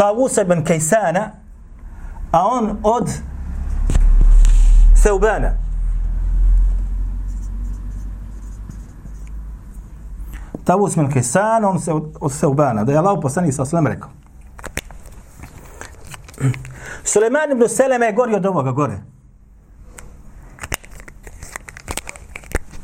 Tavusa 0.00 0.42
ibn 0.42 0.64
Kajsana, 0.64 1.30
a 2.32 2.46
on 2.46 2.78
od 2.82 3.10
Seubana. 4.94 5.52
Tavus 10.64 10.96
ibn 10.96 11.12
Kesan, 11.12 11.64
on 11.64 11.80
se 11.80 11.92
od, 11.92 12.16
od 12.20 12.32
Seubana, 12.32 12.84
da 12.84 12.92
je 12.92 12.98
Allah 12.98 13.18
poslanik 13.22 13.54
sa 13.54 13.62
Oslem 13.62 13.86
rekao. 13.86 14.10
Suleiman 17.04 17.52
ibn 17.52 17.68
Seleme 17.68 18.06
je 18.06 18.12
gori 18.12 18.34
od 18.34 18.46
ovoga 18.46 18.72
gore. 18.72 18.98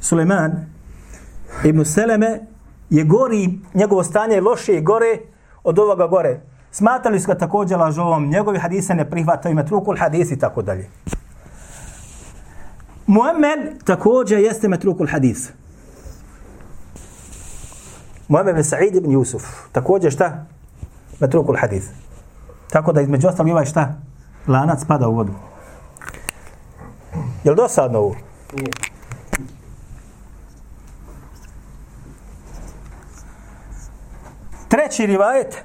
Suleiman 0.01 0.67
ibn 1.65 1.85
Seleme 1.85 2.41
je 2.91 3.05
gori, 3.05 3.61
njegovo 3.75 4.05
stanje 4.05 4.35
je 4.35 4.41
loše 4.41 4.77
i 4.77 4.83
gore 4.83 5.19
od 5.65 5.79
ovoga 5.79 6.07
gore. 6.07 6.41
Smatrali 6.71 7.21
su 7.21 7.27
ga 7.27 7.39
također 7.39 7.79
lažovom, 7.79 8.29
njegovi 8.29 8.59
hadise 8.59 8.95
ne 8.95 9.11
prihvataju, 9.11 9.53
ima 9.53 9.65
trukul 9.65 9.97
hadisi 9.99 10.35
i 10.35 10.39
tako 10.39 10.63
dalje. 10.63 10.89
Muammer 13.07 13.59
također 13.85 14.39
jeste 14.39 14.69
metrukul 14.69 15.07
hadis. 15.07 15.51
Muammer 18.29 18.55
bin 18.55 18.65
Sa'id 18.65 18.97
ibn 18.97 19.11
Yusuf. 19.11 19.43
Također 19.73 20.13
šta? 20.13 20.47
Metrukul 21.21 21.57
hadis. 21.61 21.85
Tako 22.71 22.93
da 22.93 23.01
između 23.01 23.29
ostalog 23.29 23.53
ovaj 23.53 23.65
šta? 23.65 23.95
Lanac 24.49 24.85
pada 24.85 25.09
u 25.09 25.15
vodu. 25.15 25.33
Je 27.45 27.51
li 27.51 27.57
dosadno 27.57 27.99
ovo? 27.99 28.17
Nije. 28.53 28.71
Treći 34.69 35.07
rivajet. 35.07 35.65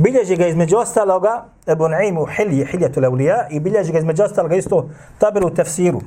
Bilježi 0.00 0.36
ga 0.36 0.46
između 0.46 0.76
ostaloga 0.76 1.44
Ebu 1.66 1.88
Naim 1.88 2.18
u 2.18 2.26
Hilji, 2.26 2.66
Hiljatul 2.66 3.04
Aulija 3.04 3.48
i 3.50 3.60
bilježi 3.60 3.92
ga 3.92 3.98
između 3.98 4.22
ostaloga 4.22 4.56
isto 4.56 4.88
Taber 5.18 5.44
u 5.44 5.50
tefsiru. 5.54 6.00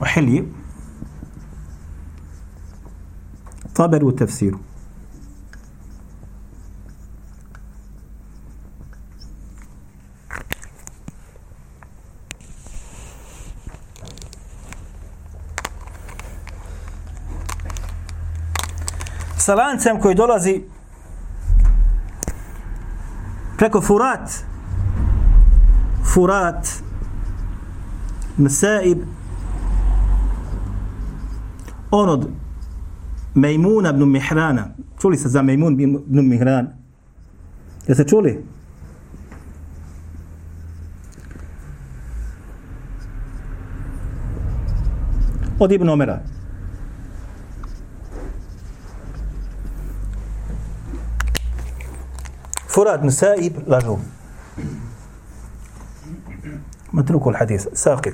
U 0.00 0.04
Hilji. 0.14 0.44
Taber 3.72 4.04
u 4.04 4.16
tefsiru. 4.16 4.58
Sa 19.42 19.54
lancem 19.54 20.00
koji 20.00 20.14
dolazi 20.14 20.62
preko 23.58 23.80
Furat. 23.80 24.30
Furat. 26.14 26.68
Mesaib 28.36 28.98
on 31.90 32.08
od 32.08 32.28
Mejmuna 33.34 33.90
ibn 33.90 34.10
Mihrana. 34.10 34.68
Čuli 35.00 35.16
se 35.16 35.28
za 35.28 35.42
Mejmun 35.42 35.80
ibn 35.80 36.28
Mihran? 36.28 36.68
Jeste 37.86 38.04
čuli? 38.04 38.44
od 45.58 45.72
Ibn 45.72 45.88
Omera. 45.88 46.31
فراد 52.71 53.03
مسائب 53.03 53.63
لغو 53.67 53.99
متروك 56.93 57.27
الحديث 57.27 57.67
ساقط 57.73 58.13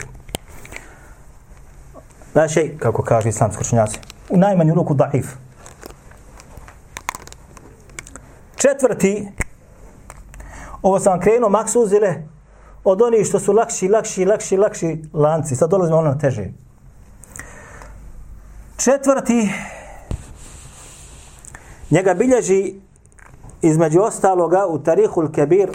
لا 2.36 2.48
شيء 2.48 2.78
kako 2.78 3.04
kaže 3.04 3.30
islamski 3.30 3.62
učenjaci 3.62 4.00
u 4.30 4.38
najmanju 4.38 4.74
ruku 4.74 4.94
daif 4.94 5.28
četvrti 8.56 9.28
ovo 10.82 11.00
sam 11.00 11.20
krenuo 11.20 11.50
maks 11.50 11.76
uzile 11.76 12.24
od 12.84 13.02
onih 13.02 13.28
što 13.28 13.40
su 13.40 13.54
lakši, 13.54 13.88
lakši, 13.88 14.26
lakši, 14.26 14.58
lakši 14.58 15.02
lanci. 15.14 15.56
Sad 15.56 15.70
dolazimo 15.70 15.98
ono 15.98 16.10
na 16.10 16.18
teže. 16.18 16.50
Četvrti, 18.78 19.50
njega 21.92 22.14
bilježi 22.14 22.74
između 23.63 24.01
ostaloga 24.01 24.67
u 24.67 24.79
Tarihul 24.79 25.33
Kebir 25.33 25.71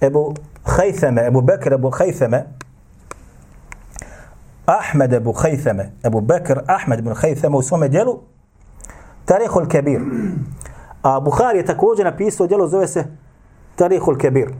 Ebu 0.00 0.34
Hajtheme, 0.64 1.26
Ebu 1.26 1.40
Bekr 1.40 1.72
Ebu 1.72 1.90
Hajtheme, 1.90 2.44
Ahmed 4.66 5.12
Ebu 5.12 5.32
Hajtheme, 5.32 5.92
Ebu 6.04 6.20
Bekr 6.20 6.60
Ahmed 6.66 6.98
Ebu 6.98 7.14
Hajtheme 7.14 7.56
u 7.56 7.62
svome 7.62 7.88
dijelu 7.88 8.18
Tarihul 9.24 9.68
Kebir. 9.68 10.00
A 11.02 11.20
Buhari 11.20 11.58
je 11.58 11.66
također 11.66 12.06
napisao 12.06 12.46
dijelo, 12.46 12.68
zove 12.68 12.86
se 12.86 13.04
Tarihul 13.76 14.18
Kebir. 14.18 14.52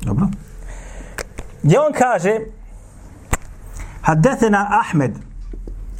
Dobro. 0.00 0.26
Gdje 1.68 1.80
on 1.80 1.92
kaže 1.92 2.32
Haddethena 4.02 4.80
Ahmed 4.80 5.18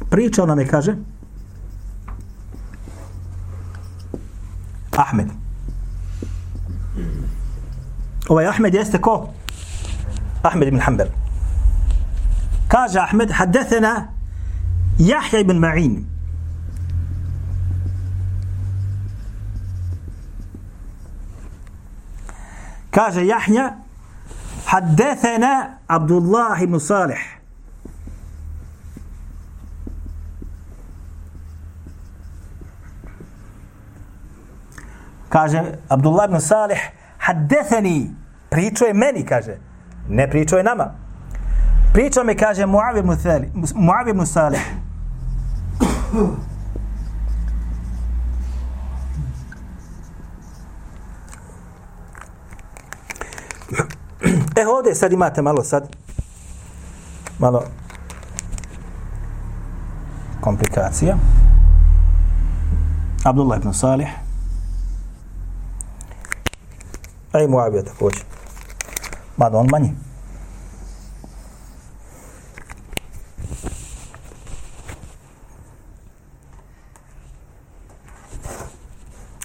pričao 0.09 0.45
nam 0.45 0.59
je, 0.59 0.67
kaže 0.67 0.95
Ahmed. 4.97 5.27
Ovaj 8.29 8.47
Ahmed 8.47 8.73
jeste 8.73 9.01
ko? 9.01 9.29
Ahmed 10.43 10.67
ibn 10.67 10.79
Hanbel 10.79 11.07
Kaže 12.67 12.99
Ahmed, 12.99 13.31
haddethena 13.31 14.07
Jahja 14.97 15.39
ibn 15.39 15.57
Ma'in. 15.57 16.05
Kaže 22.91 23.25
Jahja, 23.25 23.77
حدثنا 24.68 25.78
عبد 25.90 26.10
الله 26.10 26.66
بن 26.66 26.78
صالح 26.78 27.44
kaže 35.34 35.82
Abdullah 35.88 36.24
ibn 36.30 36.40
Salih 36.40 36.78
haddethani 37.18 38.10
pričao 38.50 38.86
je 38.86 38.94
meni 38.94 39.26
kaže 39.26 39.58
ne 40.08 40.30
pričao 40.30 40.56
je 40.56 40.64
nama 40.64 40.94
pričao 41.92 42.24
mi 42.24 42.34
kaže 42.36 42.66
Muavi 42.66 43.00
ibn 44.10 44.26
Salih 44.26 44.60
E 54.59 54.67
ovdje 54.67 54.95
sad 54.95 55.13
imate 55.13 55.41
malo 55.41 55.63
sad 55.63 55.95
malo 57.39 57.63
komplikacija. 60.41 61.17
Abdullah 63.23 63.59
ibn 63.59 63.73
Salih 63.73 64.07
a 67.31 67.41
i 67.41 67.47
Muavija 67.47 67.83
također. 67.83 68.23
Mada 69.37 69.57
on 69.57 69.67
manji. 69.71 69.93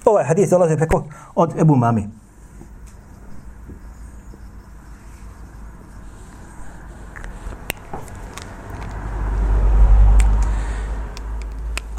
Ovaj 0.05 0.25
hadis 0.25 0.51
dolazi 0.51 0.77
preko 0.77 1.05
od 1.35 1.61
Ebu 1.61 1.77
Mami. 1.77 2.24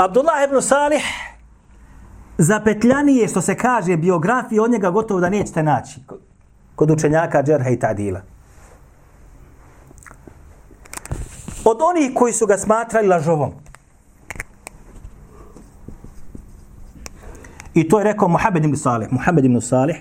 Abdullah 0.05 0.43
ibn 0.43 0.61
Salih 0.61 1.03
zapetljanije 2.37 3.27
što 3.27 3.41
se 3.41 3.57
kaže 3.57 3.97
biografije 3.97 4.61
od 4.61 4.71
njega 4.71 4.89
gotovo 4.89 5.19
da 5.19 5.29
nećete 5.29 5.63
naći 5.63 5.99
kod 6.75 6.91
učenjaka 6.91 7.43
Džerha 7.43 7.69
i 7.69 7.79
Tadila. 7.79 8.21
Od 11.65 11.77
onih 11.81 12.11
koji 12.15 12.33
su 12.33 12.45
ga 12.45 12.57
smatrali 12.57 13.07
lažovom. 13.07 13.51
I 17.73 17.89
to 17.89 17.99
je 17.99 18.03
rekao 18.03 18.27
Muhammed 18.27 18.65
ibn 18.65 18.75
Salih. 18.75 19.07
Muhammed 19.11 19.45
ibn 19.45 19.61
Salih. 19.61 19.95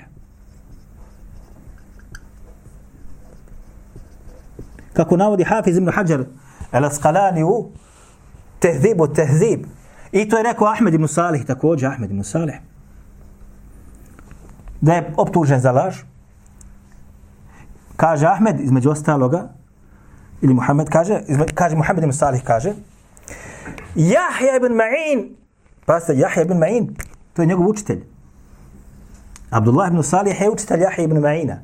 Kako 4.93 5.17
navodi 5.17 5.45
Hafiz 5.45 5.77
ibn 5.77 5.91
Hajar 5.91 6.25
al-Asqalani 6.73 7.43
u 7.45 7.71
tehzibu 8.59 9.09
tehzib. 9.09 9.67
I 10.15 10.29
to 10.29 10.37
je 10.37 10.43
rekao 10.43 10.69
Ahmed 10.69 10.95
ibn 10.95 11.09
Salih, 11.09 11.45
također 11.45 11.89
Ahmed 11.89 12.11
ibn 12.11 12.23
Salih. 12.23 12.55
Da 14.81 14.95
je 14.95 15.13
optužen 15.17 15.61
za 15.61 15.73
laž. 15.73 15.97
Kaže 17.97 18.27
Ahmed, 18.27 18.61
između 18.61 18.91
ostaloga, 18.91 19.49
ili 20.43 20.55
Muhammed 20.55 20.89
kaže, 20.89 21.21
izme, 21.27 21.47
kaže 21.55 21.77
Muhammed 21.77 22.05
ibn 22.05 22.13
Salih 22.13 22.43
kaže, 22.45 22.73
Jahja 23.95 24.57
ibn 24.57 24.75
Ma'in, 24.75 25.35
pa 25.87 26.01
se 26.01 26.17
Jahja 26.19 26.43
ibn 26.43 26.59
Ma'in, 26.59 26.95
to 27.33 27.43
je 27.43 27.47
njegov 27.47 27.69
učitelj. 27.69 28.05
Abdullah 29.51 29.89
ibn 29.89 30.03
Salih 30.03 30.41
je 30.41 30.51
učitelj 30.51 30.81
Jahja 30.81 31.05
ibn 31.05 31.17
Ma'ina. 31.17 31.57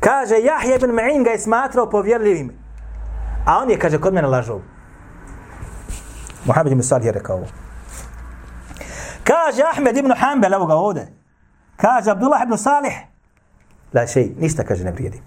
Kaže, 0.00 0.34
Jahja 0.34 0.76
ibn 0.76 0.90
Ma'in 0.90 1.24
ga 1.24 1.30
je 1.30 1.38
smatrao 1.38 1.90
povjerljivim. 1.90 2.52
A 3.44 3.58
on 3.58 3.70
je, 3.70 3.78
kaže, 3.78 4.00
kod 4.00 4.14
mene 4.14 4.28
lažov. 4.28 4.60
Muhammed 6.46 6.72
ibn 6.72 6.82
Salih 6.82 7.06
je 7.06 7.12
rekao 7.12 7.36
ovo. 7.36 7.46
Kaže 9.24 9.62
Ahmed 9.72 9.96
ibn 9.96 10.12
Hanbel, 10.16 10.54
evo 10.54 10.66
ga 10.66 10.74
ovde. 10.74 11.06
Kaže 11.76 12.10
Abdullah 12.10 12.42
ibn 12.42 12.56
Salih, 12.56 12.92
la 13.92 14.06
šej, 14.06 14.34
ništa 14.38 14.64
kaže 14.64 14.84
ne 14.84 14.92
vrijedi. 14.92 15.20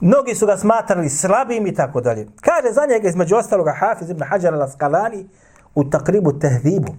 Mnogi 0.00 0.34
su 0.34 0.46
ga 0.46 0.56
smatrali 0.56 1.10
slabim 1.10 1.66
i 1.66 1.74
tako 1.74 2.00
dalje. 2.00 2.26
Kaže 2.40 2.72
za 2.72 2.86
njega 2.86 3.08
između 3.08 3.36
ostaloga 3.36 3.72
Hafiz 3.78 4.10
ibn 4.10 4.22
Hajar 4.22 4.54
al-Asqalani 4.54 5.26
u 5.74 5.90
takribu 5.90 6.38
tehdibu. 6.38 6.94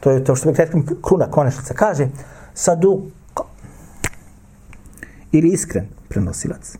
To 0.00 0.10
je 0.10 0.24
to 0.24 0.36
što 0.36 0.52
bi 0.52 0.58
rekli 0.58 0.84
kruna 1.02 1.30
konečnica. 1.30 1.74
Kaže 1.74 2.08
saduk 2.54 3.00
ili 5.32 5.48
iskren 5.48 5.86
prenosilac. 6.08 6.76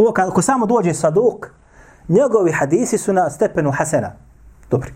Ovo 0.00 0.12
ako 0.16 0.42
samo 0.42 0.66
dođe 0.66 0.94
saduk, 0.94 1.50
njegovi 2.08 2.52
hadisi 2.52 2.98
su 2.98 3.12
na 3.12 3.30
stepenu 3.30 3.70
Hasena. 3.70 4.12
Dobri. 4.70 4.92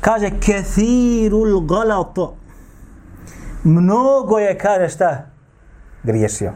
Kaže, 0.00 0.30
kethirul 0.40 1.60
galato. 1.60 2.36
Mnogo 3.64 4.38
je, 4.38 4.58
kaže 4.58 4.88
šta? 4.88 5.26
Griješio. 6.02 6.52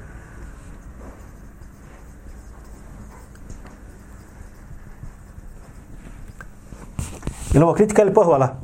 Je 7.53 7.59
li 7.59 7.62
ovo 7.62 7.75
kritika 7.75 8.03
ili 8.03 8.14
pohvala? 8.14 8.57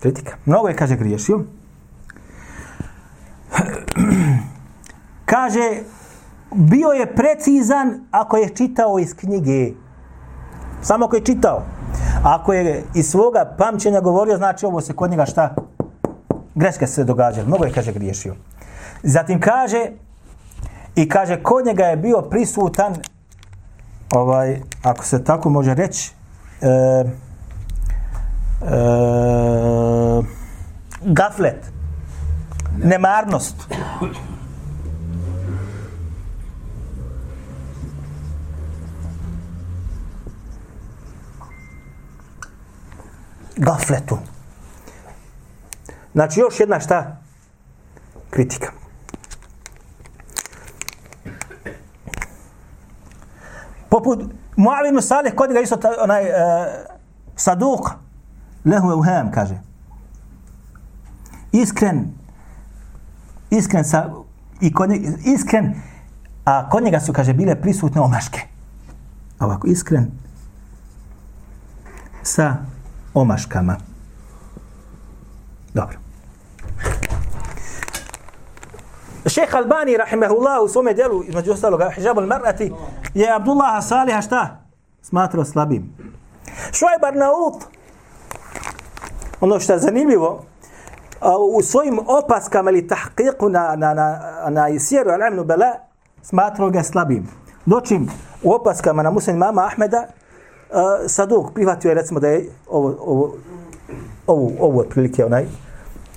Kritika. 0.00 0.36
Mnogo 0.46 0.68
je, 0.68 0.76
kaže, 0.76 0.96
griješio. 0.96 1.44
kaže, 5.32 5.82
bio 6.54 6.88
je 6.88 7.14
precizan 7.14 8.06
ako 8.10 8.36
je 8.36 8.48
čitao 8.48 8.98
iz 8.98 9.14
knjige. 9.14 9.72
Samo 10.82 11.04
ako 11.04 11.16
je 11.16 11.24
čitao. 11.24 11.62
Ako 12.24 12.52
je 12.52 12.84
iz 12.94 13.10
svoga 13.10 13.54
pamćenja 13.58 14.00
govorio, 14.00 14.36
znači 14.36 14.66
ovo 14.66 14.80
se 14.80 14.92
kod 14.92 15.10
njega 15.10 15.26
šta? 15.26 15.54
Greške 16.54 16.86
se 16.86 17.04
događaju. 17.04 17.46
Mnogo 17.46 17.64
je, 17.64 17.72
kaže, 17.72 17.92
griješio. 17.92 18.34
Zatim 19.02 19.40
kaže, 19.40 19.86
i 20.96 21.08
kaže, 21.08 21.42
kod 21.42 21.66
njega 21.66 21.84
je 21.84 21.96
bio 21.96 22.22
prisutan, 22.22 22.94
ovaj, 24.14 24.60
ako 24.82 25.04
se 25.04 25.24
tako 25.24 25.50
može 25.50 25.74
reći, 25.74 26.12
e, 26.60 26.68
e, 26.68 27.04
gaflet, 31.02 31.72
nemarnost. 32.84 33.56
Gafletu. 43.56 44.18
Znači 46.12 46.40
još 46.40 46.60
jedna 46.60 46.80
šta? 46.80 47.16
Kritika. 48.30 48.72
Poput 53.88 54.32
Muavin 54.56 55.02
Salih, 55.02 55.34
kod 55.34 55.52
ga 55.52 55.60
isto 55.60 55.76
ta, 55.76 55.90
onaj 56.00 56.24
e, 56.24 56.28
uh, 56.28 56.36
saduk, 57.36 57.90
lehu 58.64 58.90
je 58.90 58.94
uhem, 58.94 59.30
kaže. 59.32 59.58
Iskren, 61.52 62.19
iskren 63.50 63.84
sa, 63.84 64.10
i 64.60 64.72
kod 64.72 64.90
njega, 64.90 65.08
iskren, 65.24 65.74
a 66.44 66.68
kod 66.68 66.82
njega 66.82 67.00
su, 67.00 67.12
kaže, 67.12 67.32
bile 67.32 67.60
prisutne 67.60 68.00
omaške. 68.00 68.40
Ovako, 69.40 69.66
iskren 69.66 70.10
sa 72.22 72.56
omaškama. 73.14 73.76
Dobro. 75.74 75.98
Šeh 79.26 79.54
Albani, 79.54 79.96
rahimahullah, 79.96 80.62
u 80.64 80.68
svome 80.68 80.94
delu, 80.94 81.22
između 81.24 81.52
ostaloga, 81.52 81.90
hijabul 81.90 82.26
mar'ati, 82.26 82.72
je 83.14 83.32
Abdullah 83.32 83.84
Saliha 83.84 84.22
šta? 84.22 84.64
Smatrao 85.02 85.44
slabim. 85.44 85.92
Šuajb 86.72 87.04
Arnaut, 87.04 87.64
ono 89.40 89.60
što 89.60 89.72
je 89.72 89.78
zanimljivo, 89.78 90.44
u 91.56 91.62
svojim 91.62 91.98
opaskama 92.06 92.70
ili 92.70 92.88
tahqiqu 92.88 93.48
na, 93.48 93.76
na, 93.76 93.94
na, 93.94 94.20
na 94.48 94.68
Isijeru 94.68 95.10
al-Amnu 95.10 95.44
Bela, 95.44 95.72
smatrao 96.22 96.70
ga 96.70 96.82
slabim. 96.82 97.28
Dočim 97.66 98.08
u 98.42 98.52
opaskama 98.52 99.02
na 99.02 99.10
muslim 99.10 99.36
mama 99.36 99.66
Ahmeda, 99.66 100.06
uh, 100.06 100.76
Saduk 101.06 101.52
prihvatio 101.54 101.88
je 101.88 101.94
recimo 101.94 102.20
da 102.20 102.28
je 102.28 102.48
ovo, 102.68 102.96
ovo, 103.00 103.34
ovo, 104.26 104.50
ovo 104.60 104.80
otprilike 104.80 105.24
onaj, 105.24 105.46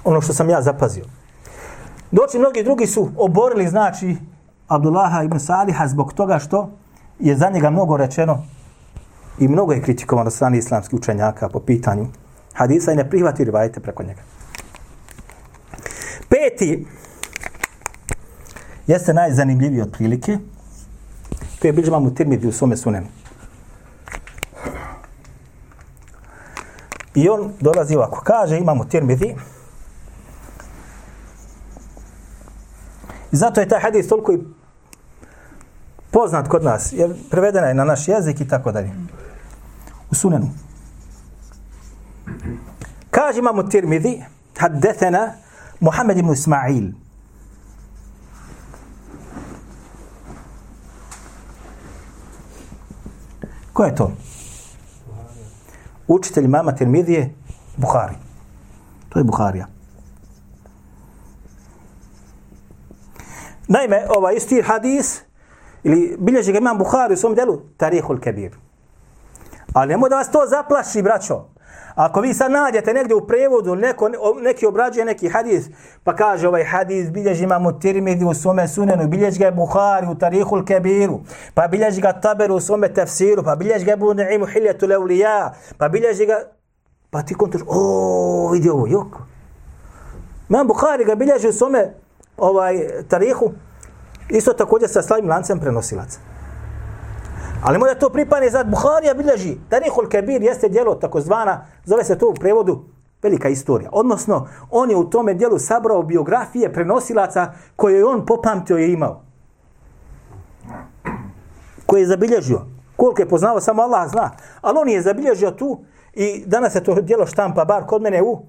ono 0.03 0.21
što 0.21 0.33
sam 0.33 0.49
ja 0.49 0.61
zapazio. 0.61 1.05
Doći 2.11 2.39
mnogi 2.39 2.63
drugi 2.63 2.87
su 2.87 3.09
oborili, 3.17 3.67
znači, 3.67 4.17
Abdullaha 4.67 5.23
ibn 5.23 5.39
Saliha 5.39 5.87
zbog 5.87 6.13
toga 6.13 6.39
što 6.39 6.69
je 7.19 7.35
za 7.35 7.49
njega 7.49 7.69
mnogo 7.69 7.97
rečeno 7.97 8.43
i 9.39 9.47
mnogo 9.47 9.73
je 9.73 9.81
kritikovano 9.81 10.29
strani 10.29 10.37
strane 10.39 10.57
islamskih 10.57 10.99
učenjaka 10.99 11.49
po 11.49 11.59
pitanju 11.59 12.07
hadisa 12.53 12.91
i 12.91 12.95
ne 12.95 13.09
prihvati 13.09 13.43
rivajete 13.43 13.79
preko 13.79 14.03
njega. 14.03 14.21
Peti 16.33 16.85
jeste 18.87 19.13
najzanimljiviji 19.13 19.81
od 19.81 19.91
prilike. 19.91 20.37
To 21.59 21.67
je 21.67 21.73
Bilžman 21.73 22.07
u 22.07 22.15
Tirmidhi 22.15 22.47
u 22.47 22.51
svome 22.51 22.77
sunenu. 22.77 23.07
I 27.15 27.29
on 27.29 27.53
dolazi 27.59 27.95
ovako. 27.95 28.21
Kaže, 28.25 28.57
imamo 28.57 28.85
Tirmidhi. 28.85 29.35
I 33.31 33.35
zato 33.35 33.61
je 33.61 33.67
taj 33.67 33.79
hadis 33.79 34.07
toliko 34.07 34.33
i 34.33 34.39
poznat 36.11 36.47
kod 36.47 36.63
nas, 36.63 36.93
jer 36.93 37.13
prevedena 37.29 37.67
je 37.67 37.73
na 37.73 37.83
naš 37.83 38.07
jezik 38.07 38.41
i 38.41 38.47
tako 38.47 38.71
dalje. 38.71 38.91
U 40.11 40.15
sunenu. 40.15 40.49
Kaže 43.11 43.39
imamo 43.39 43.63
Tirmidhi, 43.63 44.23
haddethena 44.57 45.42
Muhammed 45.83 46.17
ibn 46.17 46.31
Ismail. 46.31 46.93
Ko 53.73 53.83
je 53.83 53.95
to? 53.95 54.11
Učitelj 56.07 56.47
mama 56.47 56.71
Tirmidije, 56.71 57.35
Buhari. 57.77 58.15
To 59.09 59.19
je 59.19 59.23
Buharija. 59.23 59.67
Naime, 63.67 64.05
ovaj 64.09 64.35
isti 64.35 64.61
hadis, 64.61 65.21
ili 65.83 66.15
bilježi 66.19 66.51
ga 66.51 66.57
imam 66.57 66.77
Buhari 66.77 67.13
u 67.13 67.17
svom 67.17 67.35
delu, 67.35 67.61
Tarihul 67.77 68.19
Kebir. 68.19 68.55
Ali 69.73 69.89
nemoj 69.89 70.09
da 70.09 70.15
vas 70.15 70.31
to 70.31 70.45
zaplaši, 70.49 71.01
braćo. 71.01 71.52
Ako 71.95 72.21
vi 72.21 72.33
sad 72.33 72.51
nađete 72.51 72.93
negdje 72.93 73.15
u 73.15 73.27
prevodu, 73.27 73.75
neko, 73.75 74.09
neki 74.41 74.65
obrađuje 74.65 75.05
neki 75.05 75.29
hadis, 75.29 75.65
pa 76.03 76.15
kaže 76.15 76.47
ovaj 76.47 76.63
hadis 76.63 77.11
bilježi 77.11 77.43
imamo 77.43 77.71
Tirmidi 77.71 78.25
u 78.25 78.33
svome 78.33 78.67
sunenu, 78.67 79.07
bilježi 79.07 79.39
ga 79.39 79.45
je 79.45 79.51
Buhari 79.51 80.07
u 80.07 80.15
Tarihul 80.15 80.65
Kebiru, 80.65 81.19
pa 81.53 81.67
bilježi 81.67 82.01
ga 82.01 82.13
Taberu 82.13 82.55
u 82.55 82.59
svome 82.59 82.93
tefsiru, 82.93 83.43
pa 83.43 83.55
bilježi 83.55 83.85
ga 83.85 83.93
Ibn 83.93 84.33
Imu 84.33 84.45
Hiljetu 84.45 84.87
Levlija, 84.87 85.53
pa 85.77 85.89
bilježi 85.89 86.25
ga... 86.25 86.41
Pa 87.09 87.21
ti 87.21 87.33
kontraš, 87.33 87.61
o, 87.67 88.49
vidi 88.53 88.69
ovo, 88.69 88.87
jok. 88.87 89.07
Imam 90.49 90.67
Buhari 90.67 91.05
ga 91.05 91.15
bilježi 91.15 91.47
u 91.47 91.53
svome 91.53 91.93
ovaj, 92.37 92.87
Tarihu, 93.07 93.51
isto 94.29 94.53
također 94.53 94.89
sa 94.89 95.01
slavim 95.01 95.29
lancem 95.29 95.59
prenosilaca. 95.59 96.32
Ali 97.63 97.77
možda 97.77 97.95
to 97.95 98.09
pripane 98.09 98.49
za 98.49 98.63
Buharija 98.63 99.13
bilježi. 99.13 99.57
Tarihul 99.69 100.07
Kebir 100.07 100.41
jeste 100.41 100.69
dijelo 100.69 100.95
takozvana, 100.95 101.65
zove 101.85 102.03
se 102.03 102.17
to 102.17 102.29
u 102.29 102.33
prevodu 102.33 102.83
velika 103.21 103.49
istorija. 103.49 103.89
Odnosno, 103.93 104.47
on 104.71 104.89
je 104.89 104.95
u 104.95 105.09
tome 105.09 105.33
dijelu 105.33 105.59
sabrao 105.59 106.03
biografije 106.03 106.73
prenosilaca 106.73 107.53
koje 107.75 107.97
je 107.97 108.05
on 108.05 108.25
popamtio 108.25 108.77
je 108.77 108.93
imao. 108.93 109.21
Koje 111.85 112.01
je 112.01 112.07
zabilježio. 112.07 112.61
Koliko 112.95 113.21
je 113.21 113.29
poznao, 113.29 113.59
samo 113.59 113.81
Allah 113.81 114.09
zna. 114.09 114.31
Ali 114.61 114.77
on 114.81 114.89
je 114.89 115.01
zabilježio 115.01 115.51
tu 115.51 115.79
i 116.13 116.43
danas 116.45 116.75
je 116.75 116.83
to 116.83 117.01
dijelo 117.01 117.25
štampa, 117.25 117.65
bar 117.65 117.85
kod 117.85 118.01
mene 118.01 118.23
u, 118.23 118.41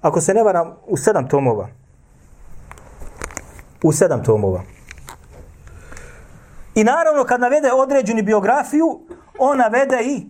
ako 0.00 0.20
se 0.20 0.34
ne 0.34 0.42
varam, 0.42 0.74
u 0.86 0.96
sedam 0.96 1.28
tomova. 1.28 1.68
U 3.82 3.92
sedam 3.92 4.24
tomova. 4.24 4.75
I 6.76 6.84
naravno, 6.84 7.24
kad 7.24 7.40
navede 7.40 7.72
određenu 7.72 8.22
biografiju, 8.22 9.00
on 9.38 9.58
navede 9.58 9.98
i 10.04 10.26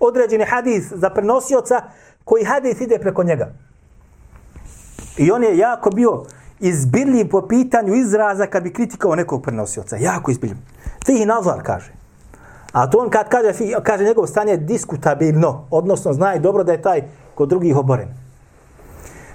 određeni 0.00 0.44
hadis 0.44 0.92
za 0.92 1.10
prenosioca 1.10 1.82
koji 2.24 2.44
hadis 2.44 2.80
ide 2.80 2.98
preko 2.98 3.22
njega. 3.22 3.52
I 5.16 5.30
on 5.30 5.44
je 5.44 5.58
jako 5.58 5.90
bio 5.90 6.24
izbirljiv 6.60 7.28
po 7.30 7.48
pitanju 7.48 7.94
izraza 7.94 8.46
kad 8.46 8.62
bi 8.62 8.72
kritikao 8.72 9.14
nekog 9.14 9.42
prenosioca. 9.42 9.96
Jako 9.96 10.30
izbirljiv. 10.30 10.58
Fihi 11.06 11.26
nazar 11.26 11.62
kaže. 11.62 11.92
A 12.72 12.90
to 12.90 12.98
on 12.98 13.10
kad 13.10 13.28
kaže, 13.28 13.52
kaže 13.82 14.04
njegov 14.04 14.26
stanje 14.26 14.56
diskutabilno, 14.56 15.66
odnosno 15.70 16.12
zna 16.12 16.34
i 16.34 16.40
dobro 16.40 16.64
da 16.64 16.72
je 16.72 16.82
taj 16.82 17.02
kod 17.34 17.48
drugih 17.48 17.76
oboren. 17.76 18.08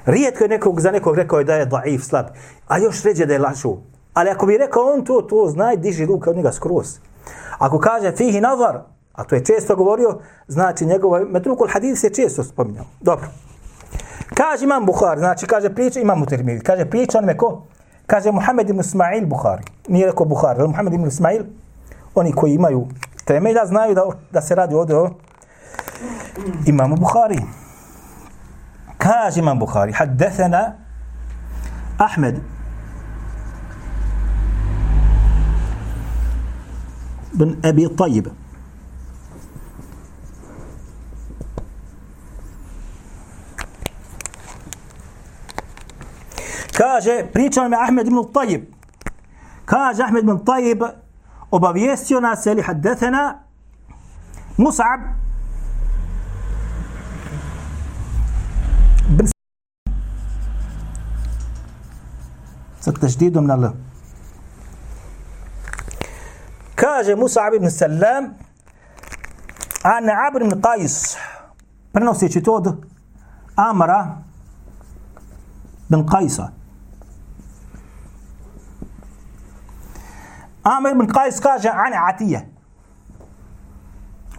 Rijetko 0.06 0.44
je 0.44 0.50
nekog 0.50 0.82
za 0.82 0.92
nekog 0.92 1.16
rekao 1.16 1.44
da 1.44 1.56
je 1.56 1.66
daif, 1.66 2.04
slab, 2.04 2.26
a 2.68 2.78
još 2.78 3.04
ređe 3.04 3.26
da 3.26 3.34
je 3.34 3.40
lašu. 3.40 3.78
Ali 4.14 4.30
ako 4.30 4.46
bi 4.46 4.58
rekao 4.58 4.84
on 4.94 5.06
to, 5.06 5.22
to 5.22 5.48
zna 5.50 5.74
i 5.74 5.78
diži 5.78 6.06
ruke 6.06 6.30
od 6.30 6.36
njega 6.36 6.52
skroz. 6.52 6.98
Ako 7.58 7.80
kaže 7.80 8.12
fihi 8.12 8.42
nazar, 8.42 8.80
a 9.14 9.24
to 9.24 9.36
je 9.36 9.46
često 9.46 9.76
govorio, 9.76 10.20
znači 10.48 10.86
njegov 10.86 11.26
metrukul 11.26 11.68
hadis 11.74 12.04
je 12.04 12.14
često 12.14 12.44
spominjao. 12.44 12.86
Dobro. 13.02 13.28
Kaže 14.34 14.64
imam 14.64 14.86
Bukhari, 14.86 15.20
znači 15.20 15.46
kaže 15.46 15.76
priča, 15.76 16.00
imam 16.00 16.18
u 16.18 16.20
Mutirmidi, 16.20 16.64
kaže 16.64 16.86
priča 16.86 17.18
onome 17.18 17.38
ko? 17.38 17.62
Kaže 18.08 18.32
Muhammed 18.32 18.70
ibn 18.70 18.80
Ismail 18.80 19.26
Bukhari. 19.26 19.64
Nije 19.88 20.06
rekao 20.06 20.26
Bukhari, 20.26 20.60
ali 20.60 20.70
Muhammed 20.70 20.94
ibn 20.94 21.08
Ismail, 21.08 21.44
oni 22.16 22.32
koji 22.32 22.54
imaju 22.54 22.88
temelja, 23.26 23.66
znaju 23.66 23.96
da, 23.96 24.06
da 24.32 24.42
se 24.42 24.56
radi 24.56 24.76
ovdje 24.76 24.98
o 24.98 25.10
imamu 26.66 26.96
Bukhari. 26.96 27.40
Kaže 28.98 29.40
imam 29.40 29.60
Bukhari, 29.60 29.92
haddethena 29.92 30.74
Ahmed 31.98 32.40
بن 37.34 37.58
أبي 37.66 37.88
طيب. 37.88 38.28
كاجة 46.74 47.32
بريتشان 47.36 47.70
مع 47.72 47.84
أحمد 47.84 48.10
بن 48.10 48.18
الطيب 48.18 48.74
كاجة 49.68 50.04
أحمد 50.06 50.24
بن 50.24 50.30
الطيب 50.30 50.90
وبابيستيونا 51.52 52.34
اللي 52.48 52.64
حدثنا 52.64 53.40
مصعب 54.60 55.00
بن 59.10 59.28
من 63.42 63.52
الله 63.52 63.74
Kaže 66.76 67.16
Mus'ab 67.16 67.56
ibn 67.56 67.70
Salam, 67.70 68.36
an 69.84 70.10
Abr 70.10 70.42
ibn 70.42 70.62
Qais, 70.62 71.18
prenoseći 71.92 72.44
to 72.44 72.54
od 72.54 72.86
Amara 73.56 74.24
bin 75.90 76.06
Qaisa. 76.06 76.48
Amr 80.64 80.92
ibn 80.92 81.08
Qais 81.08 81.42
kaže 81.42 81.70
an 81.70 81.94
Atije. 82.10 82.50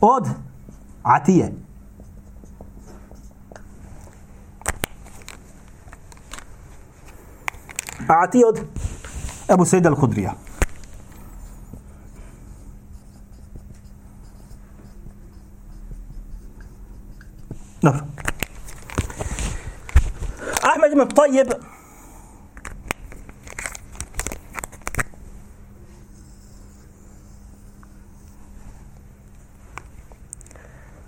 Od 0.01 0.29
Atije. 1.03 1.53
Atije 8.09 8.47
od 8.47 8.61
Ebu 9.49 9.65
Sejda 9.65 9.91
al-Hudrija. 9.91 10.44
Dobro. 17.85 18.01
Ahmed 20.63 20.93
ibn 20.93 21.09
Tajib 21.09 21.49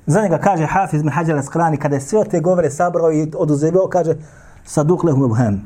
Za 0.06 0.22
njega 0.22 0.38
kaže 0.38 0.66
Hafiz 0.66 1.00
ibn 1.00 1.10
Hajar 1.10 1.36
al-Asqalani 1.36 1.76
kada 1.76 1.94
je 1.94 2.00
sve 2.00 2.24
te 2.24 2.40
govore 2.40 2.70
sabrao 2.70 3.12
i 3.12 3.32
oduzevao, 3.36 3.88
kaže 3.88 4.14
Saduk 4.64 5.04
lehum 5.04 5.30
ibhem. 5.30 5.62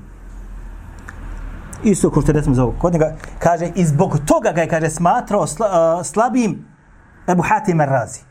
Isto 1.83 2.11
ko 2.11 2.23
što 2.23 2.33
recimo 2.33 2.55
za 2.55 2.63
ovo. 2.63 2.75
Kod 2.81 2.93
njega 2.93 3.15
kaže 3.39 3.73
i 3.75 3.85
zbog 3.85 4.19
toga 4.27 4.53
ga 4.53 4.61
je 4.61 4.69
kaže 4.69 4.91
smatrao 4.91 5.47
sla, 5.47 5.97
uh, 5.99 6.07
slabim 6.07 6.67
Ebu 7.29 7.43
Hatim 7.43 7.79
al-Razi. 7.79 8.30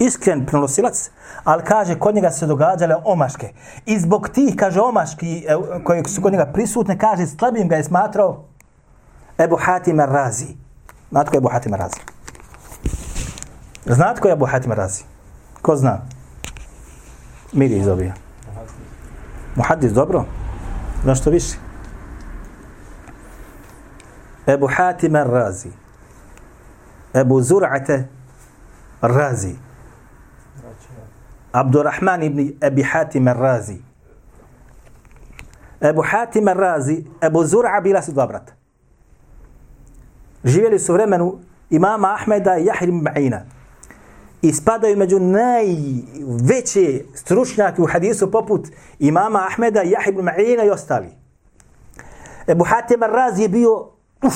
Iskren 0.00 0.46
prenosilac, 0.46 1.10
ali 1.44 1.62
kaže 1.64 1.98
kod 1.98 2.14
njega 2.14 2.30
se 2.30 2.46
događale 2.46 2.96
omaške. 3.04 3.52
I 3.86 3.98
zbog 3.98 4.28
tih, 4.28 4.56
kaže, 4.56 4.80
omaški 4.80 5.44
e, 5.48 5.56
koje 5.84 6.04
su 6.04 6.22
kod 6.22 6.32
njega 6.32 6.46
prisutne, 6.52 6.98
kaže, 6.98 7.26
slabim 7.26 7.68
ga 7.68 7.76
je 7.76 7.84
smatrao 7.84 8.44
Ebu 9.38 9.56
Hatim 9.56 9.96
al-Razi. 9.96 10.56
Znate 11.10 11.30
ko 11.30 11.36
je 11.36 11.38
Ebu 11.38 11.48
Hatim 11.48 11.72
al-Razi? 11.72 12.00
Znate 13.86 14.20
ko 14.20 14.28
je 14.28 14.32
Abu 14.32 14.46
Hatim 14.46 14.72
Razi? 14.72 15.04
Ko 15.62 15.76
zna? 15.76 15.98
Miri 17.52 17.78
iz. 17.78 17.86
Muhaddis, 19.56 19.92
dobro? 19.92 20.24
Znaš 21.02 21.20
što 21.20 21.30
više? 21.30 21.56
Ebu 24.46 24.68
Hatim 24.76 25.16
Razi. 25.16 25.70
Ebu 27.14 27.40
Zur'ate 27.40 28.04
Razi. 29.00 29.69
Abdurrahman 31.52 32.22
ibn 32.22 32.52
Ebi 32.60 32.82
Hatim 32.82 33.28
Razi. 33.28 33.82
Ebu 35.80 36.02
Hatim 36.02 36.48
Razi, 36.48 37.04
Ebu 37.22 37.44
Zur'a 37.44 37.80
bila 37.80 38.02
su 38.02 38.12
dva 38.12 38.26
brata. 38.26 38.52
Živjeli 40.44 40.78
su 40.78 40.92
vremenu 40.92 41.38
imama 41.70 42.14
Ahmeda 42.14 42.58
i 42.58 42.64
Jahrim 42.64 43.00
Ma'ina 43.00 43.40
i 44.42 44.52
spadaju 44.52 44.96
među 44.96 45.18
najveće 45.18 47.04
stručnjake 47.14 47.82
u 47.82 47.86
hadisu 47.86 48.30
poput 48.30 48.68
imama 48.98 49.46
Ahmeda, 49.46 49.82
Jahib 49.82 50.16
Ma'ina 50.16 50.66
i 50.66 50.70
ostali. 50.70 51.08
Ebu 52.46 52.64
Hatim 52.64 53.00
al-Razi 53.00 53.40
je 53.40 53.48
bio, 53.48 53.88
uf, 54.22 54.34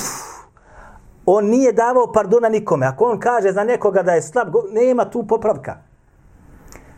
on 1.25 1.45
nije 1.45 1.71
davao 1.73 2.11
pardona 2.11 2.49
nikome. 2.49 2.85
Ako 2.85 3.05
on 3.05 3.19
kaže 3.19 3.51
za 3.51 3.63
nekoga 3.63 4.03
da 4.03 4.11
je 4.11 4.21
slab, 4.21 4.47
nema 4.71 5.09
tu 5.09 5.27
popravka. 5.27 5.77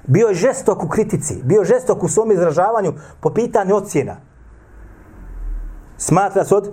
Bio 0.07 0.27
je 0.27 0.35
žestok 0.35 0.83
u 0.83 0.87
kritici, 0.87 1.41
bio 1.43 1.59
je 1.59 1.65
žestok 1.65 2.03
u 2.03 2.07
svom 2.07 2.31
izražavanju 2.31 2.93
po 3.19 3.29
pitanju 3.29 3.75
ocjena. 3.75 4.15
Smatra 5.97 6.45
se 6.45 6.55
od 6.55 6.71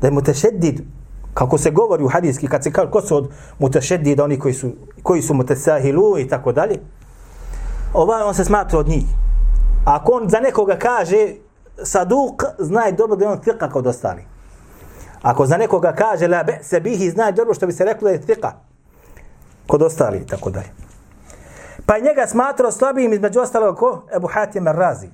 da 0.00 0.06
je 0.06 0.12
mutešedid, 0.12 0.80
kako 1.34 1.58
se 1.58 1.70
govori 1.70 2.04
u 2.04 2.08
hadijski, 2.08 2.48
kad 2.48 2.64
se 2.64 2.72
kaže 2.72 2.90
ko 2.90 3.00
su 3.00 3.16
od 3.16 3.30
mutešedida, 3.58 4.24
oni 4.24 4.38
koji 4.38 4.54
su, 4.54 4.70
koji 5.02 5.22
su 5.22 5.34
mutasahilu 5.34 6.18
i 6.18 6.28
tako 6.28 6.52
dalje, 6.52 6.78
ovaj 7.92 8.22
on 8.22 8.34
se 8.34 8.44
smatra 8.44 8.78
od 8.78 8.88
njih. 8.88 9.04
Ako 9.84 10.12
on 10.12 10.28
za 10.28 10.40
nekoga 10.40 10.76
kaže 10.78 11.34
saduk, 11.82 12.42
znaj 12.58 12.92
dobro 12.92 13.16
da 13.16 13.24
je 13.24 13.30
on 13.30 13.38
fiqa 13.38 13.70
kod 13.70 13.86
ostali. 13.86 14.24
Ako 15.22 15.46
za 15.46 15.56
nekoga 15.56 15.92
kaže 15.92 16.28
la 16.28 16.42
be 16.44 16.58
se 16.62 16.80
bihi, 16.80 17.10
znaj 17.10 17.32
dobro 17.32 17.54
što 17.54 17.66
bi 17.66 17.72
se 17.72 17.84
reklo 17.84 18.08
da 18.08 18.12
je 18.12 18.22
fiqa 18.22 18.50
kod 19.66 19.82
ostali 19.82 20.18
i 20.18 20.26
tako 20.26 20.50
dalje. 20.50 20.83
Pa 21.86 21.98
njega 21.98 22.26
smatrao 22.26 22.72
slabijim 22.72 23.12
između 23.12 23.40
ostalog 23.40 23.78
ko? 23.78 24.02
Ebu 24.16 24.26
Hatim 24.26 24.68
Razi. 24.68 25.08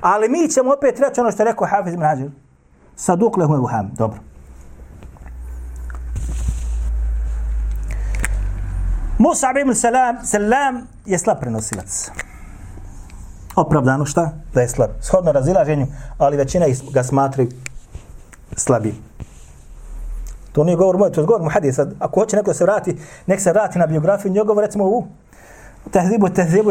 Ali 0.00 0.28
mi 0.28 0.48
ćemo 0.48 0.72
opet 0.72 1.00
reći 1.00 1.20
ono 1.20 1.30
što 1.30 1.42
je 1.42 1.44
rekao 1.44 1.66
Hafiz 1.66 1.94
ibn 1.94 2.02
Hađir. 2.02 2.30
Saduk 2.96 3.36
lehu 3.36 3.54
Ebu 3.54 3.66
Ham. 3.66 3.90
Dobro. 3.96 4.18
Musa 9.18 9.46
ibn 9.60 9.74
Salam, 9.74 10.16
Salam 10.24 10.86
je 11.06 11.18
slab 11.18 11.38
prenosilac. 11.40 12.10
Opravdano 13.56 14.04
šta? 14.04 14.32
Da 14.54 14.60
je 14.60 14.68
slab. 14.68 14.90
Shodno 15.00 15.32
razilaženju, 15.32 15.86
ali 16.18 16.36
većina 16.36 16.66
ga 16.92 17.02
smatraju 17.02 17.48
slabim. 18.56 18.96
To 20.52 20.64
nije 20.64 20.76
govor 20.76 20.98
moj, 20.98 21.12
to 21.12 21.20
je 21.20 21.26
govor 21.26 21.42
mu 21.42 21.50
hadis. 21.50 21.78
Ako 21.78 22.20
hoće 22.20 22.36
neko 22.36 22.54
se 22.54 22.64
vrati, 22.64 22.96
nek 23.26 23.40
se 23.40 23.52
vrati 23.52 23.78
na 23.78 23.86
biografiju 23.86 24.32
njegovu, 24.32 24.60
recimo 24.60 24.84
u 24.84 25.06
Tehzibu, 25.90 26.28
tehzibu, 26.28 26.70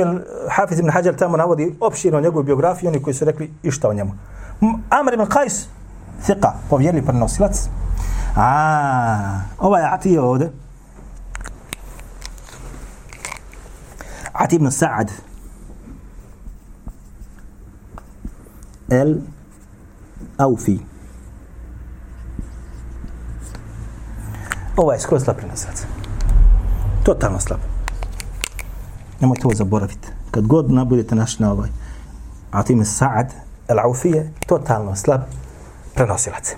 Hafiz 0.49 0.79
ibn 0.79 0.89
Hajar 0.89 1.15
tamo 1.15 1.37
navodi 1.37 1.75
opširno 1.79 2.21
njegovu 2.21 2.43
biografiju, 2.43 2.89
oni 2.89 3.01
koji 3.01 3.13
su 3.13 3.25
rekli 3.25 3.53
išta 3.63 3.89
o 3.89 3.93
njemu. 3.93 4.11
Amr 4.89 5.13
ibn 5.13 5.25
Qais, 5.25 5.65
thika, 6.25 6.53
povjerli 6.69 7.01
prenosilac. 7.01 7.69
A, 8.35 9.41
ovaj 9.59 9.83
Atije 9.83 10.21
ovde. 10.21 10.51
Ati 14.33 14.55
ibn 14.55 14.71
Sa'ad. 14.71 15.11
El 18.89 19.15
Aufi. 20.37 20.79
Ovaj 24.77 24.95
je 24.95 25.01
skoro 25.01 25.19
slab 25.19 25.35
prenosilac. 25.37 25.85
Totalno 27.03 27.39
slab. 27.39 27.68
Nemojte 29.19 29.41
ovo 29.47 29.55
zaboraviti. 29.55 30.07
Kad 30.31 30.47
god 30.47 30.71
nabudete 30.71 31.15
naš 31.15 31.39
na 31.39 31.51
ovaj 31.51 31.69
A 32.51 32.63
time 32.63 32.83
Sa'ad 32.83 33.31
El 33.67 33.79
Aufije, 33.79 34.33
totalno 34.47 34.95
slab 34.95 35.21
prenosilac. 35.95 36.55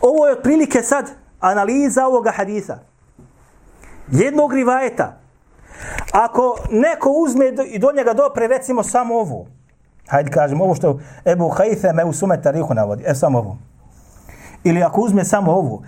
Ovo 0.00 0.26
je 0.26 0.32
otprilike 0.32 0.82
sad 0.82 1.10
analiza 1.40 2.06
ovoga 2.06 2.30
hadisa. 2.30 2.78
Jednog 4.10 4.52
rivajeta. 4.54 5.16
Ako 6.12 6.56
neko 6.70 7.10
uzme 7.10 7.52
do- 7.52 7.62
i 7.62 7.78
do 7.78 7.92
njega 7.96 8.12
dopre, 8.12 8.46
recimo 8.46 8.82
samo 8.82 9.14
ovo. 9.14 9.46
Hajde 10.08 10.30
kažem, 10.30 10.60
ovo 10.60 10.74
što 10.74 11.00
Ebu 11.24 11.48
Haitham 11.48 11.96
me 11.96 12.04
u 12.04 12.12
sume 12.12 12.42
tarihu 12.42 12.74
navodi. 12.74 13.04
E, 13.06 13.14
samo 13.14 13.38
ovo. 13.38 13.58
Ili 14.64 14.82
ako 14.82 15.00
uzme 15.00 15.24
samo 15.24 15.52
ovo. 15.52 15.82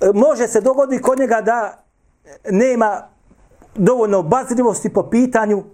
E, 0.00 0.06
može 0.14 0.48
se 0.48 0.60
dogoditi 0.60 1.02
kod 1.02 1.18
njega 1.18 1.40
da 1.40 1.84
nema 2.50 3.02
dovoljno 3.74 4.18
obazrivosti 4.18 4.92
po 4.92 5.02
pitanju 5.10 5.64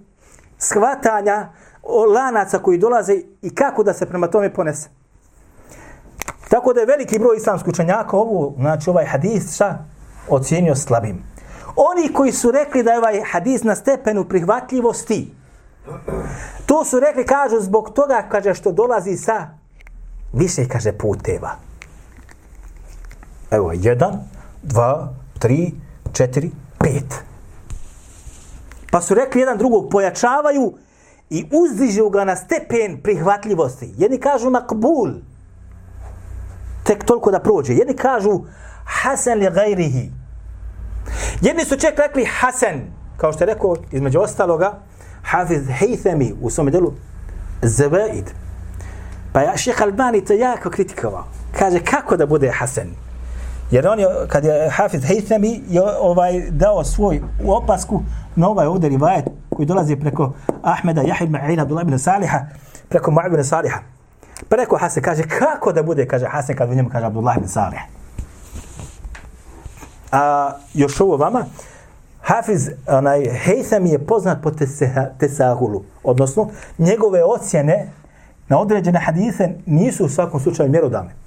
shvatanja 0.59 1.49
o 1.83 2.05
lanaca 2.05 2.59
koji 2.59 2.79
dolaze 2.79 3.21
i 3.43 3.55
kako 3.55 3.83
da 3.83 3.93
se 3.93 4.07
prema 4.07 4.27
tome 4.27 4.55
ponese. 4.55 4.89
Tako 6.49 6.73
da 6.73 6.81
je 6.81 6.87
veliki 6.87 7.19
broj 7.19 7.37
islamskih 7.37 7.69
učenjaka 7.69 8.17
ovu, 8.17 8.55
znači 8.59 8.91
ovaj 8.91 9.05
hadis, 9.05 9.55
šta? 9.55 9.85
Ocijenio 10.29 10.75
slabim. 10.75 11.23
Oni 11.77 12.13
koji 12.13 12.33
su 12.33 12.51
rekli 12.51 12.83
da 12.83 12.91
je 12.91 12.99
ovaj 12.99 13.21
hadis 13.33 13.63
na 13.63 13.75
stepenu 13.75 14.25
prihvatljivosti, 14.25 15.35
to 16.67 16.85
su 16.85 17.01
rekli, 17.01 17.27
kažu, 17.27 17.61
zbog 17.61 17.91
toga, 17.95 18.27
kaže, 18.29 18.55
što 18.55 18.73
dolazi 18.73 19.17
sa 19.17 19.49
više, 20.33 20.69
kaže, 20.69 20.93
puteva. 20.93 21.57
Evo, 23.51 23.73
jedan, 23.75 24.21
dva, 24.63 25.15
tri, 25.39 25.73
četiri, 26.13 26.51
pet. 26.79 27.25
Pa 28.95 29.01
su 29.01 29.15
rekli 29.15 29.41
jedan 29.41 29.59
drugog, 29.59 29.89
pojačavaju 29.91 30.73
i 31.31 31.47
uzdižu 31.53 32.09
ga 32.09 32.25
na 32.25 32.37
stepen 32.37 33.01
prihvatljivosti. 33.03 33.95
Jedni 33.97 34.19
kažu 34.19 34.51
makbul, 34.51 35.11
tek 36.85 37.05
toliko 37.05 37.31
da 37.31 37.41
prođe. 37.41 37.75
Jedni 37.75 37.97
kažu 37.97 38.41
hasan 38.85 39.39
li 39.39 39.51
gajrihi. 39.51 40.11
Jedni 41.41 41.65
su 41.65 41.77
čak 41.77 41.99
rekli 41.99 42.25
hasan, 42.25 42.81
kao 43.17 43.33
što 43.33 43.45
je 43.45 43.47
rekao 43.47 43.77
između 43.93 44.21
ostaloga, 44.21 44.79
Hafiz 45.23 45.63
Haythami 45.63 46.35
u 46.43 46.51
svom 46.51 46.71
delu 46.71 46.93
Zabaid. 47.63 48.31
Pa 49.33 49.41
ja 49.41 49.57
šeha 49.57 49.85
Albani 49.85 50.25
to 50.25 50.33
jako 50.33 50.71
kritikovao. 50.71 51.25
Kaže 51.59 51.81
kako 51.85 52.17
da 52.17 52.27
bude 52.27 52.51
hasan? 52.51 52.95
Jer 53.75 53.89
on 53.89 54.01
je, 54.01 54.07
kad 54.29 54.45
je 54.45 54.71
Hafiz 54.71 55.03
Haythami 55.03 55.61
je 55.69 55.83
ovaj 56.01 56.51
dao 56.51 56.85
svoj 56.85 57.21
opasku 57.47 58.03
na 58.37 58.49
ovaj 58.49 58.67
ovdje 58.67 58.89
rivajet 58.89 59.25
koji 59.51 59.67
dolazi 59.67 59.97
preko 59.97 60.33
Ahmeda, 60.63 61.03
Jahid 61.03 61.31
Ma'ina, 61.31 61.63
Abdullah 61.63 61.85
ibn 61.85 61.99
Saliha, 61.99 62.41
preko 62.89 63.11
Mu'ab 63.11 63.27
ibn 63.27 63.45
Saliha. 63.45 63.79
Preko 64.49 64.77
Hasan, 64.77 65.03
kaže, 65.03 65.23
kako 65.39 65.73
da 65.73 65.83
bude, 65.83 66.07
kaže 66.07 66.27
Hasan, 66.27 66.57
kad 66.57 66.71
u 66.71 66.75
njemu 66.75 66.89
kaže 66.89 67.07
Abdullah 67.07 67.37
ibn 67.37 67.49
Salih. 67.49 67.81
A 70.13 70.53
još 70.75 71.01
ovo 71.01 71.17
vama, 71.17 71.45
Hafiz, 72.23 72.71
onaj, 72.87 73.21
Haytham 73.47 73.87
je 73.87 74.07
poznat 74.07 74.39
po 74.43 74.51
tesahulu, 75.19 75.83
odnosno 76.05 76.49
njegove 76.79 77.25
ocjene 77.25 77.89
na 78.49 78.61
određene 78.61 79.01
hadise 79.01 79.49
nisu 79.67 80.05
u 80.05 80.09
svakom 80.09 80.41
slučaju 80.41 80.71
mjerodavne. 80.71 81.24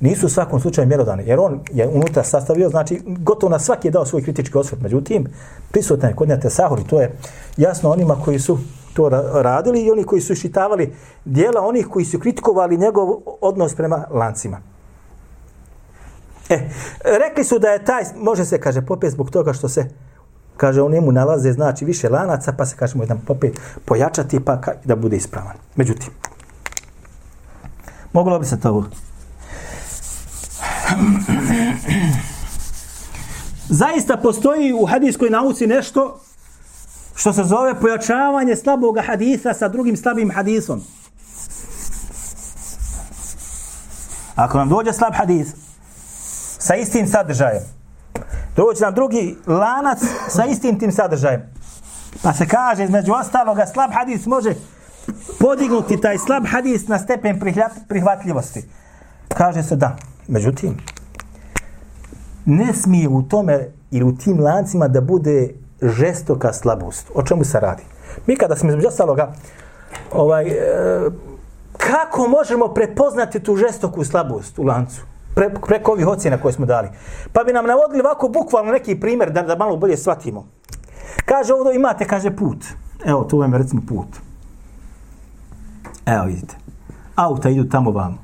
Nisu 0.00 0.26
u 0.26 0.28
svakom 0.28 0.60
slučaju 0.60 0.88
mjerodani, 0.88 1.22
jer 1.26 1.38
on 1.40 1.60
je 1.72 1.88
unutra 1.88 2.24
sastavio, 2.24 2.68
znači 2.68 3.00
gotovo 3.06 3.50
na 3.50 3.58
svaki 3.58 3.88
je 3.88 3.92
dao 3.92 4.06
svoj 4.06 4.22
kritički 4.22 4.58
osvrt. 4.58 4.82
Međutim, 4.82 5.26
prisutan 5.70 6.10
je 6.10 6.16
kod 6.16 6.28
njega 6.28 6.50
sahur 6.50 6.80
i 6.80 6.84
to 6.84 7.00
je 7.00 7.18
jasno 7.56 7.90
onima 7.90 8.16
koji 8.24 8.38
su 8.38 8.58
to 8.94 9.08
radili 9.42 9.82
i 9.82 9.90
oni 9.90 10.04
koji 10.04 10.20
su 10.20 10.34
šitavali 10.34 10.92
dijela 11.24 11.66
onih 11.66 11.86
koji 11.86 12.04
su 12.04 12.18
kritikovali 12.18 12.78
njegov 12.78 13.08
odnos 13.40 13.74
prema 13.74 14.04
lancima. 14.10 14.60
E, 16.48 16.70
rekli 17.04 17.44
su 17.44 17.58
da 17.58 17.68
je 17.68 17.84
taj, 17.84 18.04
može 18.16 18.44
se, 18.44 18.60
kaže, 18.60 18.82
popet 18.82 19.12
zbog 19.12 19.30
toga 19.30 19.52
što 19.52 19.68
se, 19.68 19.88
kaže, 20.56 20.82
u 20.82 20.90
njemu 20.90 21.12
nalaze, 21.12 21.52
znači, 21.52 21.84
više 21.84 22.08
lanaca, 22.08 22.52
pa 22.52 22.66
se, 22.66 22.76
kaže, 22.76 22.98
jedan 22.98 23.20
popet 23.26 23.60
pojačati, 23.84 24.40
pa 24.40 24.60
ka, 24.60 24.72
da 24.84 24.96
bude 24.96 25.16
ispravan. 25.16 25.56
Međutim, 25.76 26.10
moglo 28.12 28.38
bi 28.38 28.46
se 28.46 28.60
to 28.60 28.84
Zaista 33.68 34.16
postoji 34.16 34.72
u 34.72 34.86
hadijskoj 34.86 35.30
nauci 35.30 35.66
nešto 35.66 36.20
što 37.16 37.32
se 37.32 37.44
zove 37.44 37.80
pojačavanje 37.80 38.56
slabog 38.56 38.98
hadisa 39.06 39.54
sa 39.54 39.68
drugim 39.68 39.96
slabim 39.96 40.30
hadisom. 40.30 40.82
Ako 44.34 44.58
nam 44.58 44.68
dođe 44.68 44.92
slab 44.92 45.14
hadis 45.14 45.48
sa 46.58 46.74
istim 46.74 47.08
sadržajem, 47.08 47.62
dođe 48.56 48.84
nam 48.84 48.94
drugi 48.94 49.36
lanac 49.46 49.98
sa 50.28 50.44
istim 50.44 50.78
tim 50.78 50.92
sadržajem, 50.92 51.42
pa 52.22 52.32
se 52.32 52.46
kaže 52.48 52.84
između 52.84 53.12
ostaloga 53.12 53.66
slab 53.66 53.90
hadis 53.92 54.26
može 54.26 54.54
podignuti 55.40 56.00
taj 56.00 56.18
slab 56.18 56.46
hadis 56.46 56.88
na 56.88 56.98
stepen 56.98 57.40
prihvatljivosti. 57.88 58.64
Kaže 59.28 59.62
se 59.62 59.76
da. 59.76 59.96
Međutim, 60.28 60.76
ne 62.44 62.72
smije 62.74 63.08
u 63.08 63.22
tome 63.22 63.68
ili 63.90 64.04
u 64.04 64.16
tim 64.16 64.40
lancima 64.40 64.88
da 64.88 65.00
bude 65.00 65.54
žestoka 65.82 66.52
slabost. 66.52 67.10
O 67.14 67.22
čemu 67.22 67.44
se 67.44 67.60
radi? 67.60 67.82
Mi 68.26 68.36
kada 68.36 68.56
smo 68.56 68.68
između 68.68 68.88
ostaloga, 68.88 69.32
ovaj, 70.12 70.48
e, 70.48 70.54
kako 71.76 72.28
možemo 72.28 72.68
prepoznati 72.68 73.40
tu 73.40 73.56
žestoku 73.56 74.04
slabost 74.04 74.58
u 74.58 74.62
lancu? 74.62 75.02
Pre, 75.34 75.50
preko 75.66 75.92
ovih 75.92 76.06
ocjena 76.06 76.40
koje 76.40 76.52
smo 76.52 76.66
dali. 76.66 76.88
Pa 77.32 77.44
bi 77.44 77.52
nam 77.52 77.66
navodili 77.66 78.00
ovako 78.00 78.28
bukvalno 78.28 78.72
neki 78.72 79.00
primjer 79.00 79.30
da, 79.30 79.42
da 79.42 79.56
malo 79.56 79.76
bolje 79.76 79.96
shvatimo. 79.96 80.46
Kaže 81.24 81.54
ovdje 81.54 81.76
imate, 81.76 82.04
kaže 82.04 82.36
put. 82.36 82.64
Evo, 83.04 83.24
tu 83.24 83.38
vam 83.38 83.52
je 83.52 83.58
recimo 83.58 83.82
put. 83.88 84.08
Evo 86.06 86.24
vidite. 86.24 86.56
Auta 87.14 87.48
idu 87.48 87.68
tamo 87.68 87.90
vamo. 87.90 88.18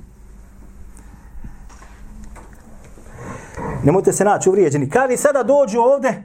Nemojte 3.84 4.12
se 4.12 4.24
naći 4.24 4.48
uvrijeđeni. 4.48 4.90
Kaže 4.90 5.16
sada 5.16 5.42
dođu 5.42 5.80
ovde 5.80 6.22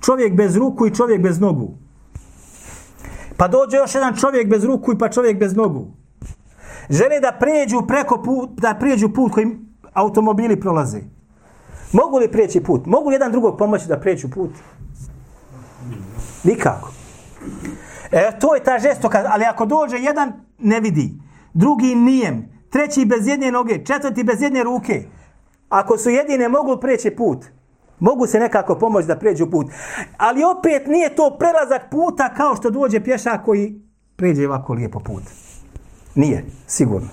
čovjek 0.00 0.34
bez 0.34 0.56
ruku 0.56 0.86
i 0.86 0.94
čovjek 0.94 1.22
bez 1.22 1.40
nogu. 1.40 1.74
Pa 3.36 3.48
dođe 3.48 3.76
još 3.76 3.94
jedan 3.94 4.16
čovjek 4.16 4.48
bez 4.48 4.64
ruku 4.64 4.92
i 4.92 4.98
pa 4.98 5.08
čovjek 5.08 5.38
bez 5.38 5.56
nogu. 5.56 5.86
Žele 6.90 7.20
da 7.20 7.36
pređu 7.40 7.82
preko 7.88 8.22
put, 8.22 8.50
da 8.50 8.74
pređu 8.80 9.08
put 9.14 9.32
kojim 9.32 9.76
automobili 9.92 10.60
prolaze. 10.60 11.00
Mogu 11.92 12.18
li 12.18 12.32
prijeći 12.32 12.60
put? 12.60 12.86
Mogu 12.86 13.08
li 13.08 13.14
jedan 13.14 13.32
drugog 13.32 13.58
pomoći 13.58 13.88
da 13.88 14.00
pređu 14.00 14.28
put? 14.30 14.50
Nikako. 16.44 16.92
E, 18.12 18.38
to 18.40 18.54
je 18.54 18.64
ta 18.64 18.78
žestoka, 18.78 19.24
ali 19.28 19.44
ako 19.44 19.66
dođe 19.66 19.96
jedan, 19.96 20.32
ne 20.58 20.80
vidi. 20.80 21.12
Drugi 21.54 21.94
nijem. 21.94 22.48
Treći 22.70 23.04
bez 23.04 23.26
jedne 23.26 23.52
noge. 23.52 23.84
Četvrti 23.84 24.24
bez 24.24 24.42
jedne 24.42 24.64
ruke. 24.64 25.04
Ako 25.70 25.98
su 25.98 26.10
jedine, 26.10 26.48
mogu 26.48 26.76
preći 26.80 27.10
put. 27.10 27.44
Mogu 27.98 28.26
se 28.26 28.38
nekako 28.38 28.74
pomoći 28.74 29.08
da 29.08 29.16
pređu 29.16 29.50
put. 29.50 29.66
Ali 30.16 30.44
opet 30.44 30.86
nije 30.86 31.16
to 31.16 31.36
prelazak 31.38 31.90
puta 31.90 32.34
kao 32.34 32.56
što 32.56 32.70
dođe 32.70 33.04
pješak 33.04 33.44
koji 33.44 33.80
pređe 34.16 34.46
ovako 34.46 34.72
lijepo 34.72 35.00
put. 35.00 35.22
Nije, 36.14 36.44
sigurno. 36.66 37.08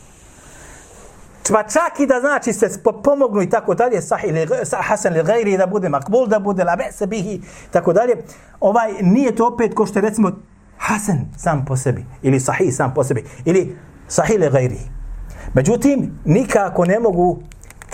Pa 1.52 1.64
čak 1.64 2.00
i 2.00 2.06
da 2.06 2.20
znači 2.20 2.54
se 2.54 2.70
pomognu 3.04 3.42
i 3.42 3.50
tako 3.50 3.76
dalje, 3.76 4.02
sahih 4.02 4.34
li, 4.34 4.48
sa, 4.64 4.78
hasan 4.82 5.14
li 5.14 5.24
gajri, 5.24 5.58
da 5.58 5.68
bude 5.68 5.90
makbul, 5.90 6.28
da 6.28 6.40
bude 6.40 6.64
la 6.64 6.78
se 6.92 7.08
bihi, 7.08 7.42
tako 7.72 7.94
dalje, 7.94 8.16
ovaj, 8.60 8.94
nije 9.02 9.36
to 9.36 9.48
opet 9.48 9.74
ko 9.74 9.86
što 9.86 10.00
je 10.00 10.04
recimo 10.04 10.32
hasan 10.78 11.20
sam 11.38 11.66
po 11.66 11.78
sebi, 11.78 12.06
ili 12.22 12.40
sahih 12.40 12.76
sam 12.76 12.94
po 12.94 13.04
sebi, 13.04 13.24
ili 13.46 13.78
sahih 14.08 14.40
li 14.40 14.50
gajri. 14.50 14.80
Međutim, 15.54 16.20
nikako 16.26 16.86
ne 16.86 17.00
mogu 17.00 17.40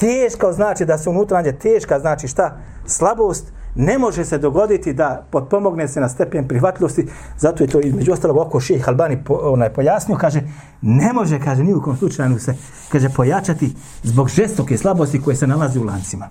teško 0.04 0.52
znači 0.54 0.86
da 0.86 0.98
se 0.98 1.10
unutra 1.10 1.38
nađe 1.38 1.52
teška 1.52 2.00
znači 2.00 2.28
šta? 2.28 2.58
Slabost, 2.86 3.52
ne 3.76 3.98
može 3.98 4.26
se 4.26 4.38
dogoditi 4.38 4.94
da 4.94 5.26
potpomogne 5.32 5.88
se 5.88 6.02
na 6.02 6.10
stepen 6.10 6.48
prihvatljivosti, 6.48 7.08
zato 7.38 7.64
je 7.64 7.68
to 7.70 7.80
između 7.80 8.12
ostalog 8.12 8.38
oko 8.38 8.60
šejh 8.60 8.88
Albani 8.90 9.24
po, 9.24 9.34
onaj 9.34 9.74
pojasnio, 9.74 10.18
kaže, 10.18 10.42
ne 10.82 11.14
može, 11.14 11.40
kaže, 11.40 11.64
ni 11.64 11.74
u 11.74 11.82
kom 11.82 11.98
slučaju 11.98 12.40
se, 12.40 12.56
kaže, 12.90 13.10
pojačati 13.10 13.76
zbog 14.04 14.30
žestoke 14.30 14.78
slabosti 14.78 15.22
koje 15.22 15.36
se 15.36 15.48
nalazi 15.48 15.80
u 15.80 15.84
lancima. 15.84 16.30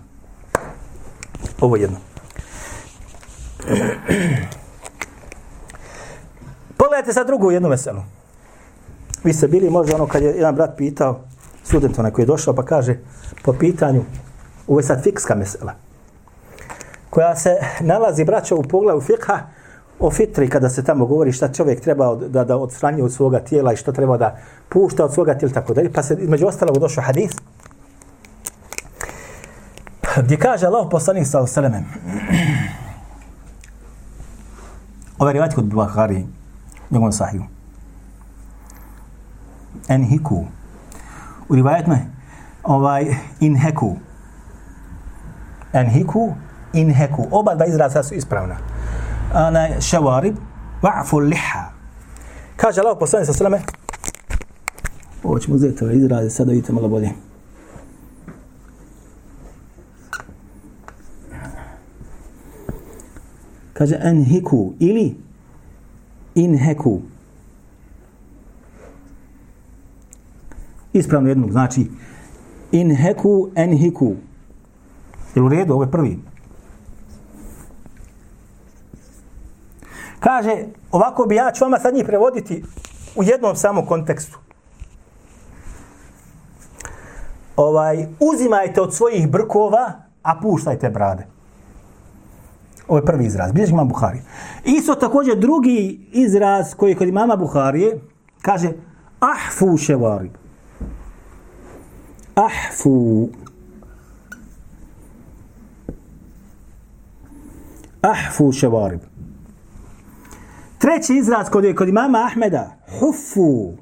Ovo 1.61 1.77
jedno. 1.77 1.97
Pogledajte 6.77 7.13
sad 7.13 7.27
drugu 7.27 7.51
jednu 7.51 7.69
veselu. 7.69 8.03
Vi 9.25 9.33
ste 9.33 9.49
bili 9.49 9.71
možda 9.71 9.95
ono 9.95 10.07
kad 10.07 10.23
je 10.23 10.29
jedan 10.29 10.55
brat 10.55 10.77
pitao, 10.77 11.21
student 11.65 11.99
onaj 11.99 12.11
koji 12.11 12.23
je 12.23 12.27
došao 12.27 12.55
pa 12.55 12.65
kaže 12.65 12.97
po 13.43 13.53
pitanju, 13.53 14.03
ovo 14.69 14.79
je 14.81 14.85
sad 14.85 15.03
fikska 15.03 15.35
mesela, 15.35 15.75
koja 17.11 17.37
se 17.37 17.57
nalazi, 17.81 18.25
braća, 18.25 18.55
u 18.55 18.63
poglavu 18.63 19.01
fikha 19.01 19.41
o 20.01 20.11
fitri, 20.11 20.49
kada 20.49 20.69
se 20.69 20.85
tamo 20.85 21.07
govori 21.07 21.33
šta 21.33 21.53
čovjek 21.53 21.81
treba 21.81 22.09
od, 22.09 22.21
da, 22.31 22.45
da 22.45 22.57
odstranje 22.57 23.03
od 23.03 23.13
svoga 23.13 23.41
tijela 23.41 23.73
i 23.73 23.77
šta 23.77 23.93
treba 23.93 24.17
da 24.17 24.37
pušta 24.69 25.05
od 25.05 25.15
svoga 25.15 25.35
tijela, 25.35 25.55
tako 25.55 25.75
dalje. 25.75 25.93
Pa 25.93 26.03
se 26.03 26.17
između 26.21 26.47
ostalog 26.47 26.79
došao 26.79 27.05
hadis, 27.05 27.33
gdje 30.25 30.37
kaže 30.37 30.67
Allah 30.67 30.87
poslanik 30.91 31.27
sa 31.27 31.41
osalemem, 31.41 31.85
ovaj 35.19 35.33
rivat 35.33 35.55
kod 35.55 35.65
Buhari, 35.65 36.27
njegovom 36.91 37.13
sahiju, 37.13 37.43
enhiku, 39.89 40.45
u 41.53 41.55
rivajetima 41.55 41.99
ovaj, 42.63 43.15
inheku, 43.41 43.97
enhiku, 45.73 46.35
inheku, 46.73 47.27
oba 47.31 47.55
dva 47.55 47.67
izraza 47.67 48.03
su 48.03 48.15
ispravna. 48.15 48.57
Ana 49.35 49.81
ševarib, 49.81 50.37
va'fu 50.83 51.19
liha. 51.29 51.71
Kaže 52.57 52.81
Allah 52.81 52.97
poslanik 53.01 53.27
sa 53.27 53.33
sveme, 53.33 53.61
ovo 55.23 55.39
ćemo 55.39 55.57
uzeti 55.57 55.85
ovaj 55.85 55.95
ove 55.95 56.05
izraze, 56.05 56.31
sada 56.31 56.51
vidite 56.51 56.73
malo 56.73 56.89
bolje. 56.89 57.11
kaže 63.83 63.99
enhiku 64.03 64.73
ili 64.79 65.17
inheku. 66.35 67.01
Ispravno 70.93 71.29
jednog 71.29 71.51
znači 71.51 71.91
inheku 72.73 73.49
enhiku. 73.55 74.15
Je 75.35 75.43
u 75.43 75.49
redu, 75.49 75.73
ovo 75.73 75.83
je 75.83 75.91
prvi. 75.91 76.19
Kaže, 80.21 80.65
ovako 80.91 81.27
bi 81.27 81.35
ja 81.35 81.53
ću 81.53 81.65
vama 81.65 81.79
sad 81.79 81.95
njih 81.95 82.05
prevoditi 82.07 82.65
u 83.17 83.23
jednom 83.23 83.57
samom 83.57 83.87
kontekstu. 83.87 84.39
Ovaj, 87.57 88.07
uzimajte 88.21 88.81
od 88.81 88.95
svojih 88.95 89.31
brkova, 89.31 89.93
a 90.23 90.41
puštajte 90.43 90.91
brade. 90.91 91.27
Ovo 92.89 92.99
je 92.99 93.05
prvi 93.05 93.25
izraz. 93.27 93.53
Bilježi 93.53 93.73
imam 93.73 93.89
Buhari. 93.89 94.19
Isto 94.65 94.95
također 94.95 95.39
drugi 95.39 96.09
izraz 96.13 96.75
koji 96.75 96.91
je 96.91 96.97
kod 96.97 97.09
imama 97.09 97.37
Buharije 97.37 98.01
kaže 98.43 98.73
ahfu 99.21 99.77
ševarib. 99.77 100.42
Ahfu. 102.35 103.29
Ahfu 108.03 108.53
ševarib. 108.53 109.01
Treći 110.79 111.15
izraz 111.15 111.49
kod 111.49 111.65
je 111.65 111.75
kod 111.75 111.89
imama 111.89 112.25
Ahmeda. 112.27 112.77
Hufu. 113.01 113.73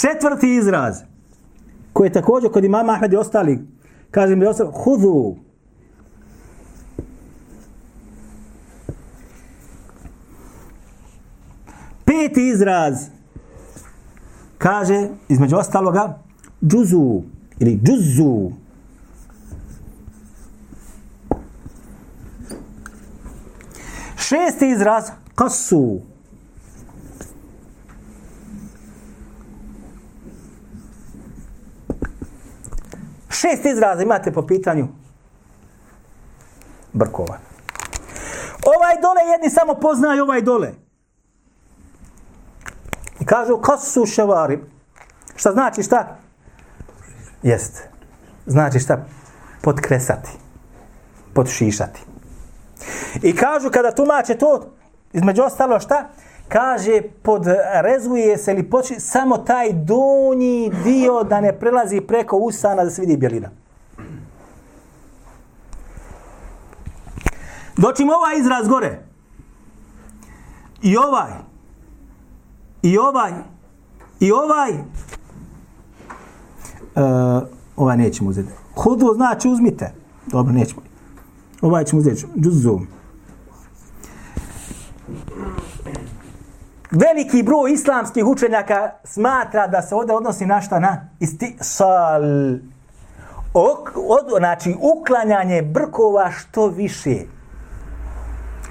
Četvrti 0.00 0.54
izraz 0.54 0.98
koji 1.92 2.08
je 2.08 2.12
također 2.12 2.52
kod 2.52 2.64
imama 2.64 2.92
Ahmeda 2.92 3.14
i 3.14 3.18
ostali 3.18 3.66
kaže 4.10 4.36
mi 4.36 4.46
ostali, 4.46 4.70
hudu. 4.74 5.36
Peti 12.04 12.48
izraz 12.48 13.17
kaže, 14.58 15.08
između 15.28 15.56
ostaloga, 15.56 16.18
džuzu 16.64 17.22
ili 17.58 17.80
džuzu. 17.82 18.50
Šesti 24.16 24.68
izraz, 24.68 25.10
kasu. 25.34 26.00
Šest 33.30 33.64
izraza 33.64 34.02
imate 34.02 34.32
po 34.32 34.46
pitanju 34.46 34.88
brkova. 36.92 37.38
Ovaj 38.66 38.94
dole 39.02 39.32
jedni 39.32 39.50
samo 39.50 39.74
poznaju 39.74 40.22
ovaj 40.22 40.42
dole. 40.42 40.87
Kažu 43.28 43.56
kasu 43.56 44.06
ševari. 44.06 44.58
Šta 45.36 45.52
znači 45.52 45.82
šta? 45.82 46.16
Jest. 47.42 47.82
Znači 48.46 48.80
šta? 48.80 49.04
Podkresati. 49.62 50.30
Podšišati. 51.34 52.00
I 53.22 53.36
kažu 53.36 53.70
kada 53.70 53.94
tumače 53.94 54.34
to, 54.34 54.72
između 55.12 55.42
ostalo 55.42 55.80
šta? 55.80 56.08
kaže 56.48 57.02
podrezuje 57.22 58.38
se 58.38 58.52
ili 58.52 58.70
poči 58.70 59.00
samo 59.00 59.38
taj 59.38 59.72
donji 59.72 60.70
dio 60.84 61.22
da 61.22 61.40
ne 61.40 61.58
prelazi 61.58 62.00
preko 62.00 62.36
usana 62.36 62.84
da 62.84 62.90
se 62.90 63.00
vidi 63.00 63.16
bjelina. 63.16 63.50
Doćimo 67.76 68.12
ovaj 68.12 68.38
izraz 68.38 68.68
gore. 68.68 69.02
I 70.82 70.96
ovaj. 70.96 71.30
I 72.82 72.98
ovaj. 72.98 73.32
I 74.20 74.32
ovaj. 74.32 74.72
Uh, 76.96 77.48
ovaj 77.76 77.96
nećemo 77.96 78.30
uzeti. 78.30 78.52
Hudu 78.74 79.12
znači 79.14 79.48
uzmite. 79.48 79.92
Dobro, 80.26 80.52
nećemo. 80.52 80.82
Ovaj 81.62 81.84
ćemo 81.84 82.00
uzeti. 82.00 82.26
Džuzum. 82.40 82.86
veliki 86.90 87.42
broj 87.42 87.72
islamskih 87.72 88.24
učenjaka 88.24 88.90
smatra 89.04 89.66
da 89.66 89.82
se 89.82 89.94
ovdje 89.94 90.14
odnosi 90.14 90.46
na 90.46 90.60
šta 90.60 90.78
na 90.78 91.08
istisal. 91.20 92.22
Ok, 93.54 93.90
od, 93.96 94.38
znači, 94.38 94.76
uklanjanje 94.80 95.62
brkova 95.62 96.30
što 96.30 96.66
više. 96.66 97.16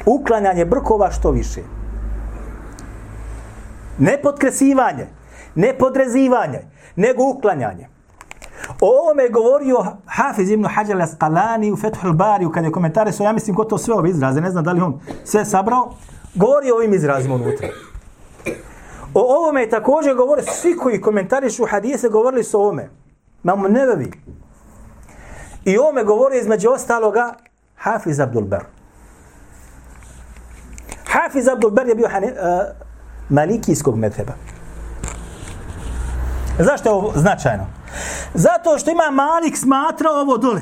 Uklanjanje 0.06 0.66
brkova 0.66 1.12
što 1.12 1.32
više. 1.32 1.62
Ne 3.98 4.20
podkresivanje, 4.22 5.08
ne 5.56 5.78
podrezivanje, 5.78 6.60
nego 6.96 7.24
uklanjanje. 7.24 7.88
O 8.82 9.02
ovome 9.02 9.24
je 9.24 9.30
govorio 9.30 9.86
Hafiz 10.06 10.50
ibn 10.50 10.66
Hajar 10.66 10.98
al-Asqalani 10.98 11.72
u 11.72 11.78
Fethul 11.78 12.14
Bariju, 12.14 12.52
kada 12.52 12.68
je 12.68 12.72
komentare 12.72 13.12
su, 13.12 13.24
ja 13.24 13.34
mislim, 13.34 13.56
gotovo 13.56 13.80
sve 13.80 13.94
ove 13.94 14.10
izraze, 14.10 14.42
ne 14.42 14.52
znam 14.52 14.64
da 14.64 14.72
li 14.72 14.82
on 14.82 15.00
sve 15.24 15.46
sabrao, 15.46 15.94
govori 16.36 16.72
o 16.72 16.76
ovim 16.76 16.94
izrazima 16.94 17.36
unutra. 17.36 17.68
O 19.14 19.38
ovome 19.38 19.62
je 19.62 19.70
također 19.70 20.16
govori, 20.16 20.42
svi 20.42 20.78
koji 20.78 21.02
komentarišu 21.02 21.66
hadise 21.66 22.10
govorili 22.10 22.44
su 22.44 22.60
o 22.60 22.62
ovome. 22.62 22.90
Mamo 23.44 23.68
nevevi. 23.68 24.12
I 25.66 25.78
ovome 25.78 26.04
govori 26.04 26.38
između 26.38 26.70
ostaloga 26.70 27.34
Hafiz 27.76 28.20
Abdul 28.20 28.44
Ber. 28.44 28.64
Hafiz 31.06 31.48
Abdul 31.48 31.72
Ber 31.72 31.88
je 31.88 31.96
bio 31.96 32.08
hani, 32.08 32.28
uh, 32.28 32.87
malikijskog 33.30 33.98
medheba. 33.98 34.34
Zašto 36.60 36.90
je 36.90 36.94
ovo 36.94 37.12
značajno? 37.16 37.66
Zato 38.34 38.78
što 38.78 38.92
ima 38.92 39.10
Malik 39.12 39.58
smatra 39.58 40.10
ovo 40.12 40.38
dole. 40.38 40.62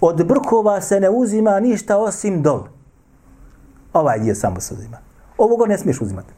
Od 0.00 0.26
brkova 0.26 0.80
se 0.80 1.00
ne 1.00 1.10
uzima 1.10 1.60
ništa 1.60 1.96
osim 1.96 2.42
dol. 2.42 2.62
Ovaj 3.92 4.18
dio 4.18 4.34
samo 4.34 4.60
se 4.60 4.74
uzima. 4.74 4.98
Ovoga 5.38 5.66
ne 5.66 5.78
smiješ 5.78 6.00
uzimati. 6.00 6.32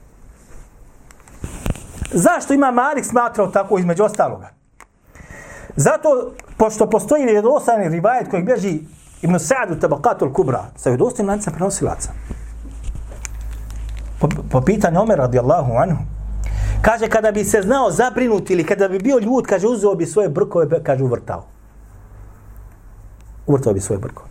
Zašto 2.13 2.55
ima 2.55 2.71
Malik 2.71 3.05
smatrao 3.05 3.47
tako 3.47 3.79
između 3.79 4.05
ostaloga? 4.05 4.51
Zato, 5.77 6.33
pošto 6.57 6.91
postoji 6.91 7.25
vjerodostani 7.25 7.89
rivajet 7.89 8.31
koji 8.31 8.43
bježi 8.43 8.81
Ibn 9.23 9.35
Sa'adu 9.35 9.81
tabakatul 9.81 10.33
kubra 10.33 10.65
sa 10.77 10.91
vjerodostanim 10.91 11.29
lancem 11.29 11.53
prenosilaca. 11.53 12.13
Po, 14.21 14.29
po 14.51 14.61
pitanju 14.61 15.01
Omer 15.01 15.19
radijallahu 15.19 15.73
anhu, 15.73 15.99
Kaže, 16.83 17.09
kada 17.09 17.33
bi 17.33 17.45
se 17.45 17.63
znao 17.63 17.91
zabrinuti 17.91 18.53
ili 18.53 18.65
kada 18.65 18.89
bi 18.89 18.99
bio 18.99 19.19
ljud, 19.19 19.47
kaže, 19.47 19.67
uzeo 19.67 19.95
bi 19.95 20.07
svoje 20.07 20.29
brkove, 20.29 20.83
kaže, 20.83 21.05
uvrtao. 21.05 21.45
Uvrtao 23.47 23.73
bi 23.73 23.81
svoje 23.81 23.99
brkove. 23.99 24.29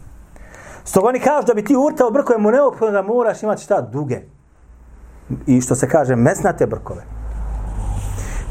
Stoga 0.84 1.08
oni 1.08 1.20
kažu 1.20 1.48
da 1.48 1.54
bi 1.54 1.66
ti 1.66 1.76
uvrtao 1.76 2.12
brkove, 2.12 2.40
mu 2.40 2.52
neophodno 2.52 2.92
da 2.92 3.02
moraš 3.02 3.44
imati 3.44 3.64
šta? 3.64 3.82
Duge. 3.82 4.22
I 5.46 5.62
što 5.62 5.76
se 5.76 5.90
kaže, 5.90 6.16
mesnate 6.16 6.66
brkove. 6.66 7.04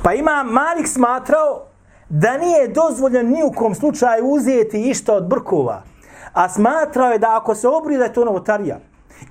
Pa 0.03 0.13
ima 0.13 0.45
Malik 0.45 0.89
smatrao 0.89 1.63
da 2.09 2.39
nije 2.39 2.69
dozvoljeno 2.69 3.31
ni 3.31 3.43
u 3.43 3.53
kom 3.53 3.75
slučaju 3.75 4.27
uzeti 4.27 4.91
išta 4.91 5.15
od 5.15 5.27
brkova. 5.27 5.83
A 6.33 6.49
smatrao 6.49 7.11
je 7.11 7.19
da 7.19 7.37
ako 7.37 7.55
se 7.55 7.69
obrije 7.69 7.99
da 7.99 8.05
je 8.05 8.13
to 8.13 8.25
novotarija. 8.25 8.79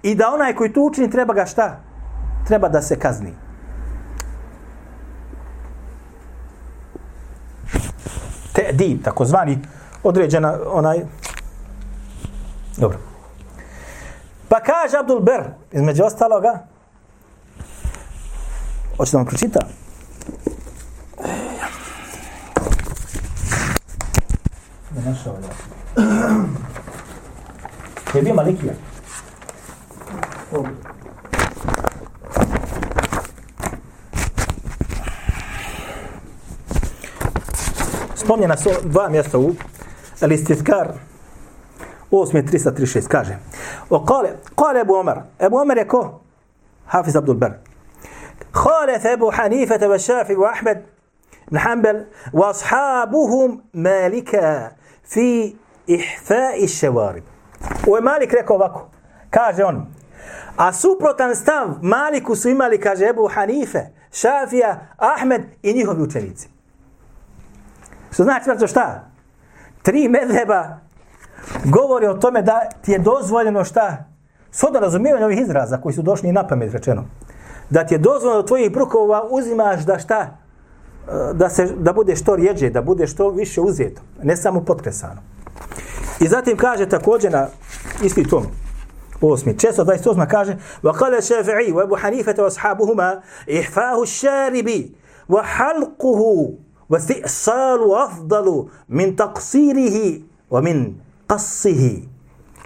I 0.03 0.15
da 0.15 0.33
onaj 0.33 0.55
koji 0.55 0.73
to 0.73 0.81
učini 0.81 1.09
treba 1.09 1.33
ga 1.33 1.45
šta? 1.45 1.79
Treba 2.47 2.69
da 2.69 2.81
se 2.81 2.99
kazni. 2.99 3.33
Te'dib, 8.53 9.03
takozvani 9.03 9.59
određena 10.03 10.57
onaj... 10.67 11.05
Dobro. 12.77 12.97
Pa 14.49 14.59
kaže 14.59 14.97
Abdul 14.97 15.19
Ber, 15.19 15.43
između 15.71 16.03
ostaloga, 16.03 16.59
hoćete 18.97 19.17
da 19.17 19.17
vam 19.17 19.25
pročita? 19.25 19.59
Ne 24.95 25.01
našao 25.05 25.33
ja. 25.33 25.49
Je 28.13 28.21
bio 28.21 28.33
Malikija. 28.33 28.73
Spomnjena 38.25 38.57
su 38.57 38.69
dva 38.83 39.09
mjesta 39.09 39.37
u 39.37 39.51
Al-Istithkar 40.21 40.87
8.336 42.11 43.07
kaže 43.07 43.37
o 43.89 44.05
kale, 44.05 44.29
kale 44.55 44.81
Ebu 44.81 44.93
Omer 44.93 45.17
Ebu 45.39 45.57
Omer 45.57 45.77
je 45.77 45.87
ko? 45.87 46.21
Hafiz 46.85 47.15
Abdul 47.15 47.35
Ber 47.35 47.51
خالف 48.53 49.07
أبو 49.07 49.31
حنيفة 49.31 49.87
والشافعي 49.87 50.35
وأحمد 50.35 50.85
بن 51.51 51.59
حنبل 51.59 52.05
وأصحابهم 52.33 53.63
مالكا 53.73 54.71
في 55.03 55.55
إحفاء 55.95 56.63
الشوارب 56.63 57.23
ومالك 57.87 58.33
rekao 58.33 58.55
ovako 58.55 58.89
kaže 59.29 59.65
on 59.65 59.85
a 60.57 60.73
suprotan 60.73 61.35
stav 61.35 61.67
Maliku 61.81 62.35
su 62.35 62.49
imali 62.49 62.79
kaže 62.79 63.05
Ebu 63.05 63.27
Hanife 63.27 63.79
Šafija, 64.11 64.87
Ahmed 64.97 65.41
i 65.63 65.73
njihovi 65.73 66.01
učenici 66.03 66.54
što 68.14 68.22
znači 68.22 68.44
znači 68.44 68.66
šta 68.66 69.10
tri 69.82 70.08
medheba 70.08 70.78
govori 71.64 72.06
o 72.06 72.14
tome 72.14 72.42
da 72.42 72.60
ti 72.82 72.92
je 72.92 72.98
dozvoljeno 72.98 73.64
šta 73.64 74.04
soda 74.50 74.78
razumijevanja 74.78 75.26
ovih 75.26 75.40
izraza 75.40 75.80
koji 75.80 75.94
su 75.94 76.02
došli 76.02 76.28
i 76.28 76.32
na 76.32 76.46
pamet 76.46 76.72
rečeno 76.72 77.04
da 77.70 77.86
ti 77.86 77.94
je 77.94 77.98
dozvoljeno 77.98 78.40
od 78.40 78.46
tvojih 78.46 78.72
brukova 78.72 79.26
uzimaš 79.30 79.84
da 79.84 79.98
šta 79.98 80.20
e, 80.20 81.34
da, 81.34 81.48
se, 81.48 81.66
da 81.76 81.92
bude 81.92 82.16
što 82.16 82.36
rijeđe, 82.36 82.70
da 82.70 82.82
bude 82.82 83.06
što 83.06 83.30
više 83.30 83.60
uzeto, 83.60 84.02
ne 84.22 84.36
samo 84.36 84.64
potkresano. 84.64 85.22
I 86.20 86.28
zatim 86.28 86.56
kaže 86.56 86.88
također 86.88 87.32
na 87.32 87.46
isti 88.02 88.28
tom, 88.28 88.46
osmi, 89.20 89.58
često 89.58 89.84
28 89.84 90.26
kaže 90.26 90.56
وقال 90.82 91.14
الشافعي 91.14 91.72
وابو 91.72 91.96
حنيفة 91.96 92.34
واصحابهما 92.38 93.20
إحفاه 93.60 94.02
الشارب 94.02 94.68
وحلقه 95.28 96.52
واستئصال 96.90 97.80
أفضل 97.94 98.66
من 98.88 99.16
تقصيره 99.16 100.20
ومن 100.50 100.94
قصه 101.28 102.02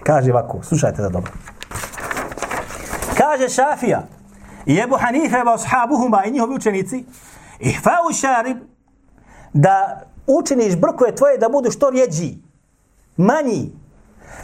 kaže 0.03 0.31
ovako, 0.31 0.63
slušajte 0.63 1.01
da 1.01 1.09
dobro. 1.09 1.31
Kaže 3.17 3.49
Šafija, 3.49 4.07
i 4.65 4.79
Ebu 4.79 4.95
Hanife 4.97 5.37
wa 5.37 5.53
ashabuhuma 5.53 6.25
i 6.25 6.31
njihovi 6.31 6.55
učenici 6.55 7.05
ihfa'u 7.59 8.13
šarib 8.13 8.57
da 9.53 10.01
učiniš 10.27 10.75
brkove 10.75 11.15
tvoje 11.15 11.37
da 11.37 11.49
budu 11.49 11.71
što 11.71 11.89
rjeđi 11.89 12.37
manji 13.17 13.71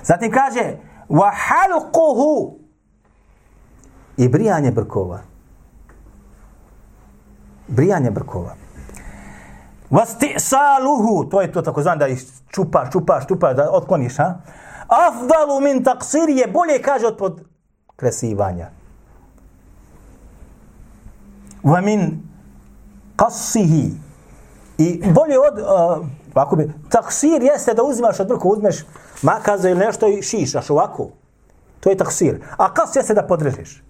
zatim 0.04 0.32
kaže 0.32 0.78
wa 1.10 1.32
halquhu 1.32 2.54
i 4.18 4.28
brijanje 4.28 4.72
brkova 4.72 5.22
brijanje 7.68 8.12
brkova 8.12 8.56
wastisaluhu 9.91 11.31
to 11.31 11.41
je 11.41 11.53
to 11.53 11.63
tako 11.63 11.83
znam 11.83 11.99
da 11.99 12.07
ih 12.07 12.25
čupaš 12.49 12.93
čupaš 12.93 13.27
čupaš 13.27 13.57
da 13.57 13.71
otkloniš 13.73 14.17
ha? 14.17 14.35
Afdalu 14.89 15.61
min 15.61 15.85
taksir 15.85 16.29
je 16.29 16.47
bolje 16.47 16.83
kaže 16.83 17.07
od 17.07 17.17
podkresivanja 17.19 18.71
wa 21.67 21.81
min 21.81 22.23
qassihi. 23.17 23.91
I 24.79 25.03
bolje 25.13 25.39
od 25.39 25.59
uh, 25.59 26.07
ovako 26.35 26.57
bi 26.57 26.71
taksir 26.91 27.43
jeste 27.43 27.75
da 27.75 27.83
uzimaš 27.83 28.21
od 28.21 28.29
brku 28.29 28.49
uzmeš 28.49 28.85
makaza 29.23 29.71
ili 29.71 29.79
nešto 29.79 30.09
i 30.09 30.23
šišaš 30.23 30.71
ovako. 30.71 31.09
To 31.81 31.91
je 31.91 31.97
taksir 31.97 32.41
a 32.57 32.75
kas 32.75 32.97
jeste 32.97 33.15
da 33.15 33.23
podrežeš. 33.23 33.83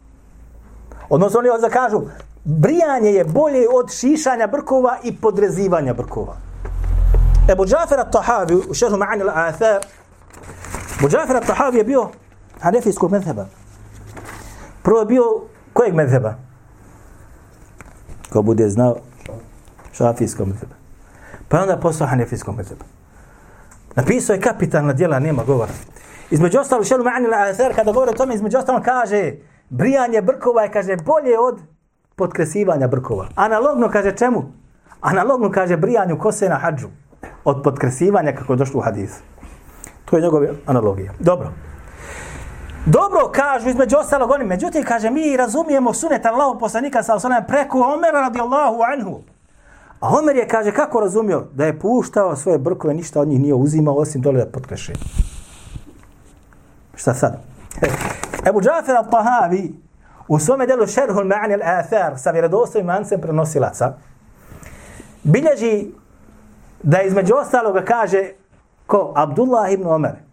Odnosno 1.08 1.38
oni 1.38 1.48
ovdje 1.48 1.70
kažu 1.70 2.02
brijanje 2.46 3.10
je 3.10 3.24
bolje 3.24 3.66
od 3.74 3.92
šišanja 3.92 4.46
brkova 4.46 4.98
i 5.04 5.16
podrezivanja 5.16 5.94
brkova 5.94 6.36
Ebu 7.52 7.66
Džafer 7.66 7.98
al-Tahavi 7.98 8.70
u 8.70 8.74
šerhu 8.74 8.96
ma'ani 8.96 9.22
al-Athar 9.22 9.80
Ebu 10.98 11.08
Džafer 11.08 11.36
al-Tahavi 11.36 11.76
je 11.76 11.84
bio 11.84 12.08
hanefijskog 12.60 13.12
medheba 13.12 13.46
prvo 14.82 15.00
je 15.00 15.06
bio 15.06 15.22
kojeg 15.72 15.94
medheba? 15.94 16.34
ko 18.32 18.42
bude 18.42 18.68
znao 18.68 18.96
šafijskog 19.92 20.48
medheba. 20.48 20.74
Pa 21.48 21.60
onda 21.60 21.76
postao 21.76 22.06
hanefijskog 22.06 22.56
medheba. 22.56 22.84
Napisao 23.94 24.34
je 24.34 24.40
kapitalna 24.40 24.92
djela, 24.92 25.18
nema 25.18 25.44
govora. 25.44 25.72
Između 26.30 26.58
ostalo, 26.58 26.84
šelu 26.84 27.04
ma'ani 27.04 27.30
la 27.30 27.72
kada 27.74 27.92
govori 27.92 28.10
o 28.10 28.14
tome, 28.14 28.34
između 28.34 28.58
ostalo 28.58 28.82
kaže, 28.84 29.32
brijanje 29.68 30.22
brkova 30.22 30.62
je, 30.62 30.72
kaže, 30.72 30.96
bolje 30.96 31.38
od 31.38 31.60
potkresivanja 32.16 32.88
brkova. 32.88 33.28
Analogno 33.34 33.88
kaže 33.88 34.16
čemu? 34.16 34.44
Analogno 35.00 35.50
kaže 35.50 35.76
brijanju 35.76 36.18
kose 36.18 36.48
na 36.48 36.56
hađu 36.56 36.88
od 37.44 37.62
potkresivanja 37.64 38.32
kako 38.32 38.52
je 38.52 38.56
došlo 38.56 38.80
u 38.80 38.82
hadisu. 38.82 39.20
To 40.04 40.16
je 40.16 40.22
njegove 40.22 40.48
analogija. 40.66 41.12
Dobro. 41.20 41.50
Dobro 42.86 43.30
kažu 43.32 43.68
između 43.68 43.96
ostalog 43.96 44.30
oni, 44.30 44.44
međutim 44.44 44.84
kaže 44.84 45.10
mi 45.10 45.36
razumijemo 45.36 45.94
sunet 45.94 46.26
Allahu 46.26 46.58
poslanika 46.58 47.02
sa 47.02 47.14
osanem 47.14 47.44
preko 47.48 47.78
Omera 47.78 48.20
radijallahu 48.20 48.82
anhu. 48.92 49.20
A 50.00 50.08
Omer 50.18 50.36
je 50.36 50.48
kaže 50.48 50.72
kako 50.72 51.00
razumio 51.00 51.46
da 51.52 51.64
je 51.64 51.78
puštao 51.78 52.36
svoje 52.36 52.58
brkove, 52.58 52.94
ništa 52.94 53.20
od 53.20 53.28
njih 53.28 53.40
nije 53.40 53.54
uzimao 53.54 53.94
osim 53.94 54.22
dole 54.22 54.44
da 54.44 54.50
potkreše. 54.50 54.92
Šta 56.94 57.14
sad? 57.14 57.38
Ebu 58.48 58.60
Džafer 58.60 58.94
al-Tahavi 58.96 59.85
u 60.28 60.38
svome 60.38 60.66
delu 60.66 60.86
Šerhul 60.86 61.24
Ma'anil 61.24 61.62
Athar 61.62 62.18
sa 62.18 62.30
vjerodostojim 62.30 62.86
mancem 62.86 63.20
prenosilaca 63.20 63.94
bilježi 65.22 65.90
da 66.82 67.02
između 67.02 67.34
ostaloga 67.34 67.84
kaže 67.84 68.30
ko 68.86 69.12
Abdullah 69.16 69.72
ibn 69.72 69.86
Omer 69.86 70.26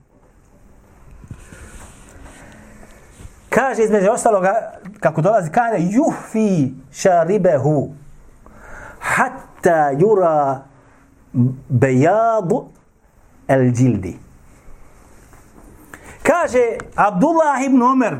kaže 3.53 3.83
između 3.83 4.11
ostaloga, 4.11 4.71
kako 4.99 5.21
dolazi, 5.21 5.51
kaže, 5.51 5.77
juhfi 5.79 6.73
šaribehu 6.91 7.89
hatta 8.99 9.91
jura 9.99 10.61
bejadu 11.69 12.65
el 13.47 13.71
džildi. 13.71 14.17
Kaže, 16.23 16.77
Abdullah 16.95 17.65
ibn 17.65 17.81
Omer 17.81 18.17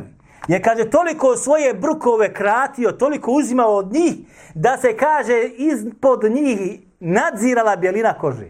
je, 0.47 0.61
kaže, 0.61 0.89
toliko 0.89 1.35
svoje 1.35 1.73
brukove 1.73 2.33
kratio, 2.33 2.91
toliko 2.91 3.31
uzimao 3.31 3.75
od 3.75 3.93
njih, 3.93 4.13
da 4.53 4.77
se, 4.77 4.97
kaže, 4.97 5.43
ispod 5.43 6.23
njih 6.23 6.79
nadzirala 6.99 7.75
bjelina 7.75 8.13
kože. 8.13 8.49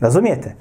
Razumijete? 0.00 0.56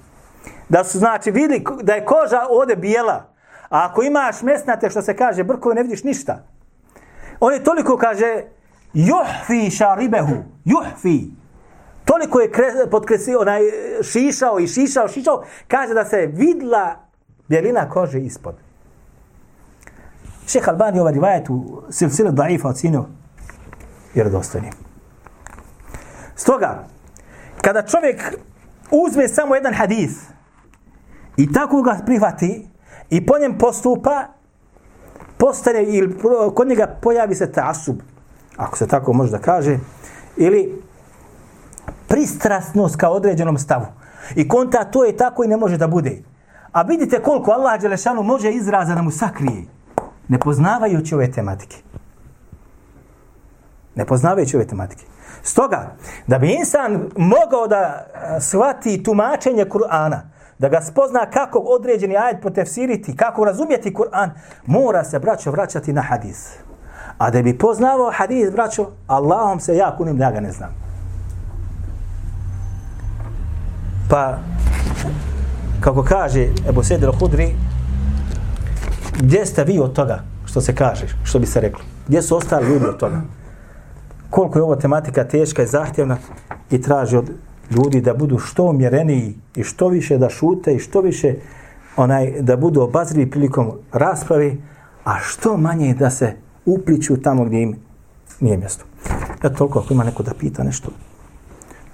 Da 0.70 0.84
su, 0.84 0.98
znači, 0.98 1.32
vidi 1.32 1.64
da 1.84 1.94
je 1.94 2.06
koža 2.06 2.48
ovdje 2.50 2.76
bijela, 2.76 3.32
A 3.72 3.86
ako 3.86 4.04
imaš 4.04 4.42
mesnate, 4.42 4.90
što 4.90 5.02
se 5.02 5.16
kaže, 5.16 5.44
brkove, 5.44 5.76
ne 5.76 5.84
vidiš 5.84 6.04
ništa. 6.04 6.44
On 7.40 7.54
je 7.54 7.64
toliko, 7.64 7.98
kaže, 7.98 8.44
juhfi 8.94 9.72
šaribehu, 9.72 10.44
juhfi. 10.66 11.20
Toliko 12.06 12.40
je 12.40 12.52
kre, 12.52 12.66
podkresio, 12.92 13.40
onaj, 13.40 13.62
šišao 14.04 14.60
i 14.60 14.68
šišao, 14.68 15.08
šišao, 15.08 15.44
kaže 15.68 15.94
da 15.94 16.06
se 16.06 16.26
vidla 16.34 16.96
Bijelina 17.52 17.90
kože 17.90 18.20
ispod. 18.20 18.56
Šeh 20.48 20.70
Albani 20.70 21.00
ovaj 21.00 21.14
rivajet 21.14 21.50
u 21.50 21.82
silsile 21.90 22.32
daifa 22.32 22.68
ocinio 22.68 23.06
vjerodostojnim. 24.14 24.72
Stoga, 26.36 26.88
kada 27.62 27.82
čovjek 27.82 28.38
uzme 28.92 29.28
samo 29.28 29.56
jedan 29.56 29.74
hadis 29.74 30.12
i 31.38 31.54
tako 31.54 31.82
ga 31.82 32.00
prihvati 32.06 32.68
i 33.10 33.26
po 33.26 33.40
njem 33.40 33.58
postupa, 33.58 34.28
postane 35.38 35.84
ili 35.84 36.18
kod 36.56 36.68
njega 36.68 36.88
pojavi 37.02 37.36
se 37.36 37.52
tasub, 37.52 37.96
ako 38.58 38.78
se 38.78 38.88
tako 38.88 39.14
može 39.14 39.32
da 39.32 39.40
kaže, 39.40 39.80
ili 40.38 40.82
pristrasnost 42.08 42.96
ka 42.96 43.10
određenom 43.10 43.58
stavu. 43.58 43.86
I 44.36 44.48
konta 44.48 44.84
to 44.84 45.04
je 45.04 45.18
tako 45.18 45.44
i 45.44 45.48
ne 45.48 45.58
može 45.58 45.78
da 45.78 45.88
bude. 45.88 46.31
A 46.72 46.82
vidite 46.82 47.22
koliko 47.22 47.52
Allah 47.52 47.82
Đelešanu 47.82 48.24
može 48.24 48.52
izraza 48.52 48.96
da 48.96 49.02
mu 49.02 49.12
sakrije, 49.12 49.64
ne 50.28 50.40
poznavajući 50.40 51.16
ove 51.16 51.32
tematike. 51.32 51.78
Ne 53.96 54.06
poznavajući 54.06 54.58
ove 54.58 54.68
tematike. 54.68 55.04
Stoga, 55.44 55.96
da 56.28 56.38
bi 56.38 56.54
insan 56.54 57.10
mogao 57.18 57.68
da 57.68 57.78
eh, 57.78 58.42
shvati 58.42 59.04
tumačenje 59.04 59.66
Kur'ana, 59.66 60.20
da 60.60 60.70
ga 60.70 60.82
spozna 60.82 61.26
kako 61.34 61.60
određeni 61.60 62.18
ajed 62.18 62.42
potefsiriti, 62.42 63.16
kako 63.16 63.46
razumjeti 63.46 63.94
Kur'an, 63.94 64.30
mora 64.66 65.04
se, 65.04 65.20
braćo, 65.20 65.52
vraćati 65.52 65.94
na 65.94 66.02
hadis. 66.02 66.54
A 67.18 67.30
da 67.30 67.42
bi 67.42 67.58
poznavao 67.58 68.12
hadis, 68.14 68.52
braćo, 68.52 68.92
Allahom 69.08 69.60
se 69.60 69.76
ja 69.76 69.96
kunim 69.98 70.18
da 70.18 70.32
ga 70.32 70.40
ne 70.40 70.52
znam. 70.52 70.70
Pa, 74.10 74.38
kako 75.82 76.04
kaže 76.04 76.48
Ebu 76.70 76.84
Sedir 76.84 77.10
Hudri, 77.20 77.56
gdje 79.20 79.46
ste 79.46 79.64
vi 79.64 79.80
od 79.80 79.94
toga, 79.94 80.24
što 80.46 80.62
se 80.62 80.76
kaže, 80.76 81.08
što 81.24 81.40
bi 81.40 81.46
se 81.46 81.62
reklo? 81.62 81.84
Gdje 82.08 82.22
su 82.22 82.38
ostali 82.38 82.68
ljudi 82.68 82.86
od 82.86 82.98
toga? 82.98 83.22
Koliko 84.30 84.60
je 84.60 84.64
ovo 84.64 84.76
tematika 84.76 85.24
teška 85.24 85.64
i 85.64 85.68
zahtjevna 85.68 86.18
i 86.72 86.82
traži 86.82 87.18
od 87.18 87.32
ljudi 87.70 88.02
da 88.02 88.14
budu 88.14 88.38
što 88.38 88.64
umjereniji 88.64 89.36
i 89.56 89.64
što 89.64 89.88
više 89.88 90.18
da 90.18 90.30
šute 90.30 90.76
i 90.76 90.80
što 90.80 91.02
više 91.02 91.36
onaj 91.98 92.42
da 92.42 92.58
budu 92.58 92.82
obazrivi 92.82 93.32
prilikom 93.32 93.72
raspravi, 93.92 94.62
a 95.04 95.20
što 95.20 95.58
manje 95.58 95.94
da 95.94 96.10
se 96.10 96.34
upliču 96.66 97.18
tamo 97.18 97.46
gdje 97.46 97.62
im 97.62 97.76
nije 98.40 98.58
mjesto. 98.58 98.86
Ja 99.44 99.50
toliko, 99.50 99.80
ako 99.80 99.94
ima 99.94 100.04
neko 100.04 100.24
da 100.24 100.34
pita 100.40 100.64
nešto, 100.64 100.92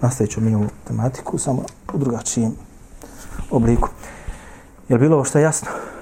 nastavit 0.01 0.31
ću 0.31 0.41
mi 0.41 0.55
ovu 0.55 0.67
tematiku, 0.88 1.38
samo 1.38 1.63
u 1.93 1.97
drugačijem 1.97 2.66
obliku. 3.51 3.89
Je 4.89 4.95
li 4.95 4.99
bilo 4.99 5.15
ovo 5.15 5.23
što 5.23 5.38
je 5.38 5.43
jasno? 5.43 5.69